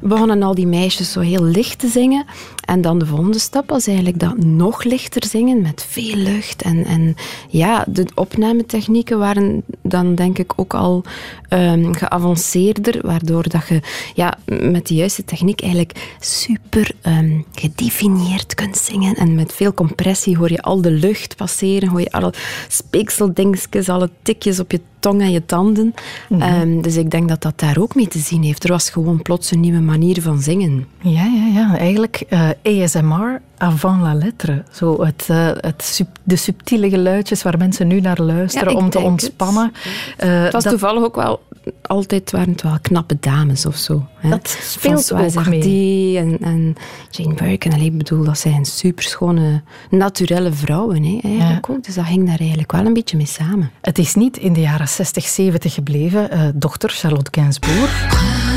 Begonnen 0.03 0.43
al 0.43 0.55
die 0.55 0.67
meisjes 0.67 1.13
zo 1.13 1.21
heel 1.21 1.45
licht 1.45 1.79
te 1.79 1.89
zingen. 1.89 2.25
En 2.65 2.81
dan 2.81 2.99
de 2.99 3.07
volgende 3.07 3.39
stap 3.39 3.71
was 3.71 3.87
eigenlijk 3.87 4.19
dat 4.19 4.45
nog 4.45 4.83
lichter 4.85 5.25
zingen 5.25 5.63
met 5.63 5.87
veel 5.89 6.17
lucht. 6.17 6.63
En, 6.63 6.85
en 6.85 7.15
ja, 7.49 7.85
de 7.89 8.07
opnametechnieken 8.15 9.19
waren 9.19 9.63
dan 9.83 10.15
denk 10.15 10.39
ik 10.39 10.53
ook 10.57 10.75
al 10.75 11.03
um, 11.49 11.80
geavanceerder, 11.95 13.07
waardoor 13.07 13.49
dat 13.49 13.69
je 13.69 13.81
ja, 14.15 14.39
met 14.47 14.87
de 14.87 14.95
juiste 14.95 15.25
techniek 15.25 15.61
eigenlijk 15.61 16.17
super 16.21 16.91
um, 17.07 17.45
gedefinieerd 17.55 18.55
kunt 18.55 18.77
zingen. 18.77 19.15
En 19.15 19.35
met 19.35 19.53
veel 19.53 19.75
compressie 19.75 20.37
hoor 20.37 20.51
je 20.51 20.63
al 20.63 20.81
de 20.81 20.91
lucht 20.91 21.37
passeren, 21.37 21.89
hoor 21.89 22.01
je 22.01 22.13
alle 22.13 22.33
speekseldingetjes, 22.69 23.89
alle 23.89 24.11
tikjes 24.23 24.61
op 24.61 24.71
je 24.71 24.81
tong 25.01 25.21
en 25.21 25.31
je 25.31 25.47
tanden. 25.47 25.95
Mm 26.29 26.41
-hmm. 26.41 26.61
um, 26.61 26.83
dus 26.83 26.97
ik 26.97 27.11
denk 27.11 27.29
dat 27.29 27.43
dat 27.43 27.59
daar 27.59 27.79
ook 27.79 27.95
mee 27.95 28.09
te 28.09 28.19
zien 28.19 28.43
heeft. 28.43 28.65
Er 28.65 28.71
was 28.71 28.91
gewoon 28.91 29.23
plots 29.23 29.51
een 29.51 29.61
nieuwe 29.61 29.81
manier 29.81 30.23
van 30.23 30.41
zingen. 30.41 30.87
Ja, 31.01 31.25
ja, 31.25 31.47
ja. 31.55 31.79
Eigenlijk 31.79 32.23
uh, 32.65 32.83
ASMR 32.83 33.41
avant 33.57 34.03
la 34.03 34.15
lettre. 34.15 34.65
Zo 34.71 35.05
het, 35.05 35.29
uh, 35.31 35.51
het 35.55 35.83
sub, 35.83 36.09
de 36.23 36.37
subtiele 36.37 36.89
geluidjes 36.89 37.43
waar 37.43 37.59
mensen 37.59 37.87
nu 37.87 38.01
naar 38.01 38.21
luisteren 38.21 38.73
ja, 38.73 38.79
om 38.79 38.91
te 38.91 38.99
ontspannen. 38.99 39.73
Het, 40.17 40.29
uh, 40.29 40.43
het 40.43 40.53
was 40.53 40.63
dat... 40.63 40.73
toevallig 40.73 41.03
ook 41.03 41.17
wel 41.17 41.41
altijd 41.83 42.31
waren 42.31 42.51
het 42.51 42.63
wel 42.63 42.79
knappe 42.83 43.17
dames 43.21 43.67
of 43.67 43.77
zo. 43.77 44.07
Hè? 44.15 44.29
Dat 44.29 44.49
speelt 44.49 45.05
François 45.05 45.37
ook 45.37 45.47
mee. 45.47 46.19
En, 46.19 46.39
en 46.41 46.75
Jane 47.11 47.35
Birkin. 47.35 47.73
Allee, 47.73 47.85
ik 47.85 47.99
bedoel, 47.99 48.25
dat 48.25 48.39
zijn 48.39 48.65
superschone, 48.65 49.63
naturelle 49.91 50.53
vrouwen. 50.53 51.05
Hè, 51.05 51.19
eigenlijk 51.23 51.67
ja. 51.67 51.75
ook. 51.75 51.85
Dus 51.85 51.95
dat 51.95 52.05
ging 52.05 52.27
daar 52.27 52.39
eigenlijk 52.39 52.73
wel 52.73 52.87
een 52.87 52.93
beetje 52.93 53.17
mee 53.17 53.27
samen. 53.27 53.71
Het 53.81 53.99
is 53.99 54.15
niet 54.15 54.37
in 54.37 54.53
de 54.53 54.61
jaren 54.61 54.89
60, 54.97 55.29
70 55.29 55.75
gebleven. 55.75 56.29
Uh, 56.33 56.51
dochter 56.55 56.91
Charlotte 56.91 57.31
Gainsbourg. 57.31 58.50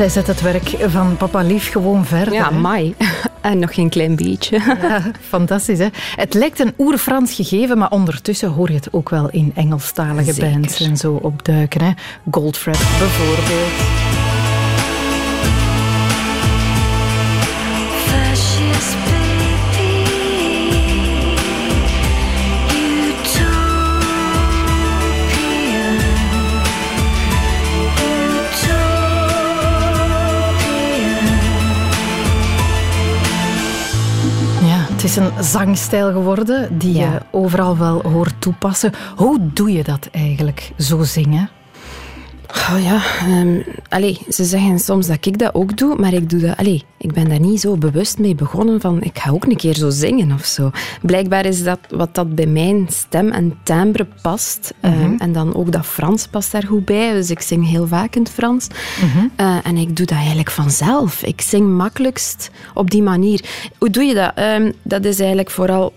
Zij 0.00 0.08
zet 0.08 0.26
het 0.26 0.40
werk 0.40 0.68
van 0.68 1.16
Papa 1.16 1.40
Lief 1.40 1.70
gewoon 1.70 2.06
verder. 2.06 2.32
Ja, 2.32 2.50
mai. 2.50 2.94
En 3.40 3.58
nog 3.58 3.74
geen 3.74 3.88
klein 3.88 4.16
beetje. 4.16 4.58
Ja, 4.82 5.02
fantastisch 5.28 5.78
hè. 5.78 5.86
Het 6.16 6.34
lijkt 6.34 6.58
een 6.58 6.74
oer-Frans 6.78 7.34
gegeven, 7.34 7.78
maar 7.78 7.90
ondertussen 7.90 8.48
hoor 8.48 8.68
je 8.68 8.74
het 8.74 8.92
ook 8.92 9.08
wel 9.08 9.30
in 9.30 9.52
Engelstalige 9.54 10.32
Zeker. 10.32 10.50
bands 10.50 10.80
en 10.80 10.96
zo 10.96 11.12
opduiken. 11.22 11.82
Hè. 11.82 11.90
Goldfrapp 12.30 12.78
bijvoorbeeld. 12.98 13.99
Is 35.10 35.16
een 35.16 35.44
zangstijl 35.44 36.12
geworden 36.12 36.78
die 36.78 36.94
ja. 36.94 37.12
je 37.12 37.20
overal 37.30 37.78
wel 37.78 38.02
hoort 38.02 38.40
toepassen. 38.40 38.92
Hoe 39.16 39.38
doe 39.52 39.72
je 39.72 39.84
dat 39.84 40.08
eigenlijk, 40.10 40.72
zo 40.78 41.02
zingen? 41.02 41.50
Oh 42.52 42.82
ja, 42.82 43.02
um, 43.40 43.64
allee, 43.88 44.18
ze 44.28 44.44
zeggen 44.44 44.78
soms 44.78 45.06
dat 45.06 45.26
ik 45.26 45.38
dat 45.38 45.54
ook 45.54 45.76
doe, 45.76 45.96
maar 45.96 46.12
ik 46.12 46.30
doe 46.30 46.40
dat... 46.40 46.56
Allee, 46.56 46.84
ik 46.98 47.12
ben 47.12 47.28
daar 47.28 47.40
niet 47.40 47.60
zo 47.60 47.76
bewust 47.76 48.18
mee 48.18 48.34
begonnen 48.34 48.80
van 48.80 49.02
ik 49.02 49.18
ga 49.18 49.30
ook 49.30 49.44
een 49.44 49.56
keer 49.56 49.74
zo 49.74 49.90
zingen 49.90 50.32
of 50.32 50.44
zo. 50.44 50.70
Blijkbaar 51.02 51.46
is 51.46 51.62
dat 51.62 51.78
wat 51.88 52.14
dat 52.14 52.34
bij 52.34 52.46
mijn 52.46 52.86
stem 52.88 53.30
en 53.30 53.58
timbre 53.62 54.06
past. 54.22 54.74
Mm 54.82 55.18
en 55.18 55.32
dan 55.32 55.54
ook 55.54 55.72
dat 55.72 55.86
Frans 55.86 56.26
past 56.26 56.52
daar 56.52 56.66
goed 56.66 56.84
bij. 56.84 57.12
Dus 57.12 57.30
ik 57.30 57.40
zing 57.40 57.68
heel 57.68 57.86
vaak 57.86 58.14
in 58.14 58.22
het 58.22 58.30
Frans. 58.30 58.66
Mhm. 59.00 59.26
Eh, 59.36 59.56
en 59.62 59.76
ik 59.76 59.96
doe 59.96 60.06
dat 60.06 60.16
eigenlijk 60.16 60.50
vanzelf. 60.50 61.22
Ik 61.22 61.40
zing 61.40 61.68
makkelijkst 61.68 62.50
op 62.74 62.90
die 62.90 63.02
manier. 63.02 63.44
Hoe 63.78 63.90
doe 63.90 64.04
je 64.04 64.14
dat? 64.14 64.32
Um, 64.38 64.72
dat 64.82 65.04
is 65.04 65.18
eigenlijk 65.18 65.50
vooral 65.50 65.92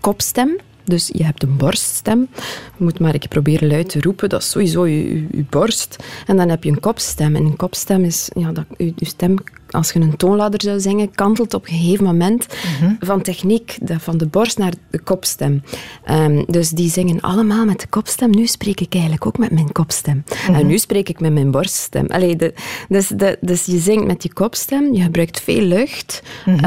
kopstem. 0.00 0.56
Dus 0.88 1.10
je 1.12 1.24
hebt 1.24 1.42
een 1.42 1.56
borststem. 1.56 2.28
Je 2.76 2.84
moet 2.84 2.98
maar 2.98 3.14
ik 3.14 3.28
proberen 3.28 3.68
luid 3.68 3.88
te 3.88 4.00
roepen. 4.00 4.28
Dat 4.28 4.42
is 4.42 4.50
sowieso 4.50 4.86
je, 4.86 5.26
je, 5.30 5.44
borst. 5.50 5.96
En 6.26 6.36
dan 6.36 6.48
heb 6.48 6.64
je 6.64 6.70
een 6.70 6.80
kopstem. 6.80 7.36
En 7.36 7.44
een 7.44 7.56
kopstem 7.56 8.04
is... 8.04 8.30
Ja, 8.34 8.52
dat, 8.52 8.64
je, 8.76 8.92
je 8.96 9.06
stem 9.06 9.36
als 9.70 9.92
je 9.92 10.00
een 10.00 10.16
toonladder 10.16 10.62
zou 10.62 10.80
zingen, 10.80 11.14
kantelt 11.14 11.54
op 11.54 11.66
een 11.66 11.74
gegeven 11.74 12.04
moment 12.04 12.46
mhm. 12.80 12.92
van 13.00 13.22
techniek, 13.22 13.78
van 13.84 14.18
de 14.18 14.26
borst 14.26 14.58
naar 14.58 14.72
de 14.90 14.98
kopstem. 14.98 15.62
Um, 16.10 16.44
dus 16.46 16.70
die 16.70 16.90
zingen 16.90 17.20
allemaal 17.20 17.64
met 17.64 17.80
de 17.80 17.86
kopstem. 17.86 18.30
Nu 18.30 18.46
spreek 18.46 18.80
ik 18.80 18.92
eigenlijk 18.92 19.26
ook 19.26 19.38
met 19.38 19.50
mijn 19.50 19.72
kopstem. 19.72 20.24
En 20.46 20.52
mhm. 20.52 20.66
nu 20.66 20.78
spreek 20.78 21.08
ik 21.08 21.20
met 21.20 21.32
mijn 21.32 21.50
borststem. 21.50 22.06
Allee, 22.06 22.36
de, 22.36 22.54
dus, 22.88 23.08
de, 23.08 23.38
dus 23.40 23.64
je 23.64 23.78
zingt 23.78 24.06
met 24.06 24.22
je 24.22 24.32
kopstem, 24.32 24.94
je 24.94 25.02
gebruikt 25.02 25.40
veel 25.40 25.62
lucht. 25.62 26.22
Mm 26.44 26.66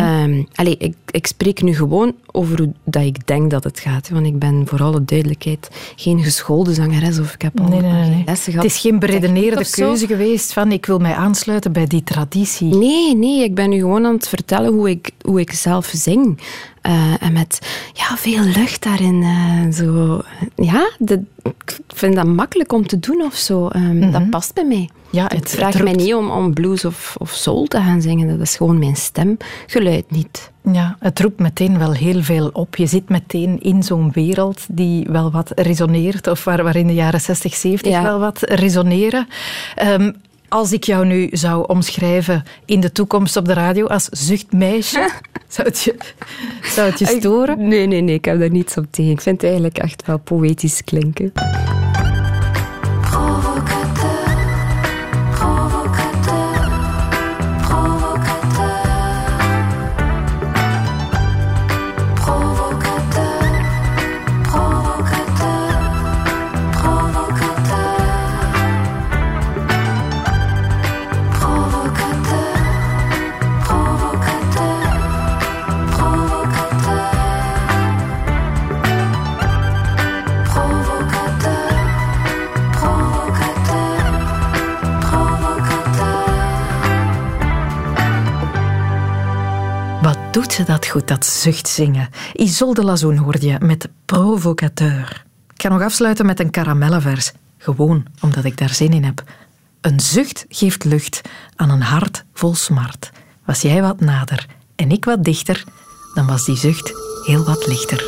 allee, 0.56 0.78
ik, 0.78 0.96
ik 1.12 1.28
spreek 1.28 1.62
nu 1.62 1.76
gewoon 1.76 2.16
over 2.32 2.58
hoe 2.58 2.74
dat 2.84 3.04
ik 3.04 3.28
denk 3.28 3.52
dat 3.52 3.64
het 3.64 3.80
gaat. 3.80 4.10
Want 4.10 4.26
ik 4.26 4.40
ben 4.40 4.68
voor 4.68 4.84
alle 4.84 5.06
duidelijkheid 5.06 5.70
geen 5.96 6.24
geschoolde 6.24 6.74
zangeres 6.74 7.20
of 7.20 7.34
ik 7.34 7.42
heb 7.42 7.60
al 7.60 7.68
nee, 7.68 7.82
nee, 7.82 8.10
nee. 8.10 8.24
lessen 8.26 8.52
gehad. 8.52 8.68
Het 8.68 8.76
is 8.76 8.82
geen 8.82 9.00
beredeneerde 9.00 9.70
keuze 9.70 10.08
geweest 10.08 10.54
van 10.54 10.72
ik 10.72 10.86
wil 10.86 10.98
mij 10.98 11.14
aansluiten 11.14 11.72
bij 11.72 11.86
die 11.88 12.04
traditie. 12.04 12.76
Nee, 12.76 12.91
Nee, 12.92 13.16
nee, 13.16 13.44
ik 13.44 13.56
ben 13.56 13.70
nu 13.70 13.80
gewoon 13.80 14.06
aan 14.06 14.14
het 14.14 14.28
vertellen 14.28 14.74
hoe 14.74 14.90
ik, 14.90 15.12
hoe 15.22 15.40
ik 15.40 15.52
zelf 15.52 15.92
zing. 15.94 16.40
Uh, 16.88 17.24
en 17.24 17.34
met 17.34 17.60
ja, 17.94 18.18
veel 18.18 18.44
lucht 18.44 18.84
daarin. 18.84 19.22
Uh, 19.22 19.72
zo. 19.74 20.22
Ja, 20.56 20.92
de, 21.00 21.24
ik 21.44 21.80
vind 21.88 22.16
dat 22.16 22.26
makkelijk 22.26 22.74
om 22.74 22.88
te 22.88 23.00
doen 23.00 23.22
of 23.22 23.36
zo. 23.36 23.70
Um, 23.76 23.82
mm 23.82 24.02
-hmm. 24.02 24.12
Dat 24.12 24.30
past 24.30 24.54
bij 24.54 24.66
mij. 24.66 24.90
Ja, 25.10 25.26
het, 25.28 25.50
vraagt 25.50 25.74
het 25.74 25.84
mij 25.84 25.94
niet 25.94 26.14
om, 26.14 26.30
om 26.30 26.54
blues 26.54 26.86
of, 26.86 27.16
of 27.20 27.32
soul 27.32 27.66
te 27.66 27.78
gaan 27.78 28.02
zingen. 28.02 28.28
Dat 28.28 28.48
is 28.48 28.56
gewoon 28.56 28.80
mijn 28.80 28.96
stemgeluid 28.96 30.12
niet. 30.12 30.52
Ja, 30.72 30.96
het 31.00 31.20
roept 31.20 31.40
meteen 31.40 31.78
wel 31.78 31.92
heel 31.92 32.24
veel 32.24 32.50
op. 32.54 32.76
Je 32.76 32.86
zit 32.86 33.10
meteen 33.10 33.62
in 33.62 33.84
zo'n 33.84 34.12
wereld 34.12 34.66
die 34.70 35.08
wel 35.10 35.32
wat 35.32 35.52
resoneert, 35.56 36.28
of 36.28 36.44
waar, 36.44 36.64
waar 36.64 36.76
in 36.76 36.88
de 36.88 36.94
jaren 36.94 37.22
60, 37.22 37.56
70 37.56 37.92
ja. 37.92 38.04
wel 38.04 38.20
wat 38.20 38.40
resoneren. 38.42 39.28
Um, 39.84 40.16
als 40.52 40.72
ik 40.72 40.84
jou 40.84 41.06
nu 41.06 41.30
zou 41.32 41.68
omschrijven 41.68 42.44
in 42.66 42.80
de 42.80 42.92
toekomst 42.92 43.38
op 43.38 43.46
de 43.46 43.54
radio 43.54 43.86
als 43.86 44.06
zuchtmeisje, 44.06 45.10
zou 45.48 45.68
het 45.68 45.82
je, 45.82 45.96
zou 46.64 46.90
het 46.90 47.00
je 47.00 47.06
storen? 47.06 47.68
Nee, 47.68 47.88
nee, 47.88 48.02
nee, 48.02 48.16
ik 48.16 48.26
heb 48.26 48.40
daar 48.40 48.50
niets 48.50 48.78
op 48.78 48.86
tegen. 48.90 49.12
Ik 49.12 49.22
vind 49.22 49.36
het 49.36 49.50
eigenlijk 49.50 49.78
echt 49.78 50.06
wel 50.06 50.18
poëtisch 50.18 50.84
klinken. 50.84 51.32
Doet 90.32 90.54
ze 90.54 90.64
dat 90.64 90.88
goed, 90.88 91.08
dat 91.08 91.26
zuchtzingen. 91.26 92.10
Isolde 92.34 92.84
Lazoen 92.84 93.18
hoorde 93.18 93.48
je 93.48 93.58
met 93.60 93.90
Provocateur. 94.06 95.26
Ik 95.54 95.62
ga 95.62 95.70
nog 95.70 95.82
afsluiten 95.82 96.26
met 96.26 96.40
een 96.40 96.50
karamellenvers. 96.50 97.32
Gewoon 97.58 98.06
omdat 98.20 98.44
ik 98.44 98.58
daar 98.58 98.74
zin 98.74 98.94
in 98.94 99.04
heb. 99.04 99.24
Een 99.82 100.00
zucht 100.00 100.46
geeft 100.50 100.84
lucht 100.84 101.22
aan 101.56 101.70
een 101.70 101.82
hart 101.82 102.24
vol 102.34 102.56
smart. 102.56 103.12
Was 103.46 103.62
jij 103.62 103.82
wat 103.82 104.00
nader 104.00 104.46
en 104.76 104.92
ik 104.92 105.06
wat 105.06 105.24
dichter, 105.24 105.64
dan 106.14 106.28
was 106.28 106.46
die 106.46 106.58
zucht 106.58 106.94
heel 107.26 107.46
wat 107.46 107.68
lichter. 107.68 108.04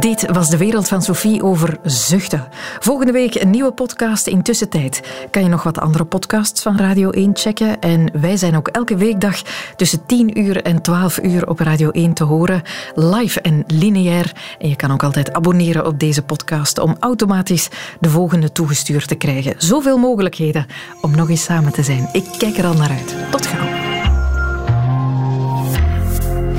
Dit 0.00 0.30
was 0.30 0.48
de 0.48 0.56
wereld 0.56 0.88
van 0.88 1.02
Sophie 1.02 1.42
over 1.42 1.78
zuchten. 1.82 2.48
Volgende 2.78 3.12
week 3.12 3.34
een 3.34 3.50
nieuwe 3.50 3.72
podcast. 3.72 4.26
In 4.26 4.42
tussentijd 4.42 5.26
kan 5.30 5.42
je 5.42 5.48
nog 5.48 5.62
wat 5.62 5.78
andere 5.78 6.04
podcasts 6.04 6.62
van 6.62 6.76
Radio 6.76 7.10
1 7.10 7.30
checken. 7.36 7.80
En 7.80 8.10
wij 8.20 8.36
zijn 8.36 8.56
ook 8.56 8.68
elke 8.68 8.96
weekdag 8.96 9.42
tussen 9.76 10.06
10 10.06 10.38
uur 10.38 10.62
en 10.62 10.82
12 10.82 11.18
uur 11.22 11.48
op 11.48 11.58
Radio 11.58 11.90
1 11.90 12.12
te 12.12 12.24
horen. 12.24 12.62
Live 12.94 13.40
en 13.40 13.64
lineair. 13.66 14.32
En 14.58 14.68
je 14.68 14.76
kan 14.76 14.90
ook 14.90 15.02
altijd 15.02 15.32
abonneren 15.32 15.86
op 15.86 15.98
deze 15.98 16.22
podcast 16.22 16.78
om 16.78 16.96
automatisch 17.00 17.68
de 18.00 18.10
volgende 18.10 18.52
toegestuurd 18.52 19.08
te 19.08 19.14
krijgen. 19.14 19.54
Zoveel 19.58 19.98
mogelijkheden 19.98 20.66
om 21.00 21.16
nog 21.16 21.28
eens 21.28 21.44
samen 21.44 21.72
te 21.72 21.82
zijn. 21.82 22.08
Ik 22.12 22.24
kijk 22.38 22.56
er 22.56 22.66
al 22.66 22.74
naar 22.74 22.90
uit. 22.90 23.16
Tot 23.30 23.46
gauw. 23.46 23.68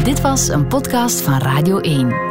Dit 0.04 0.22
was 0.22 0.48
een 0.48 0.68
podcast 0.68 1.22
van 1.22 1.38
Radio 1.40 1.80
1. 1.80 2.31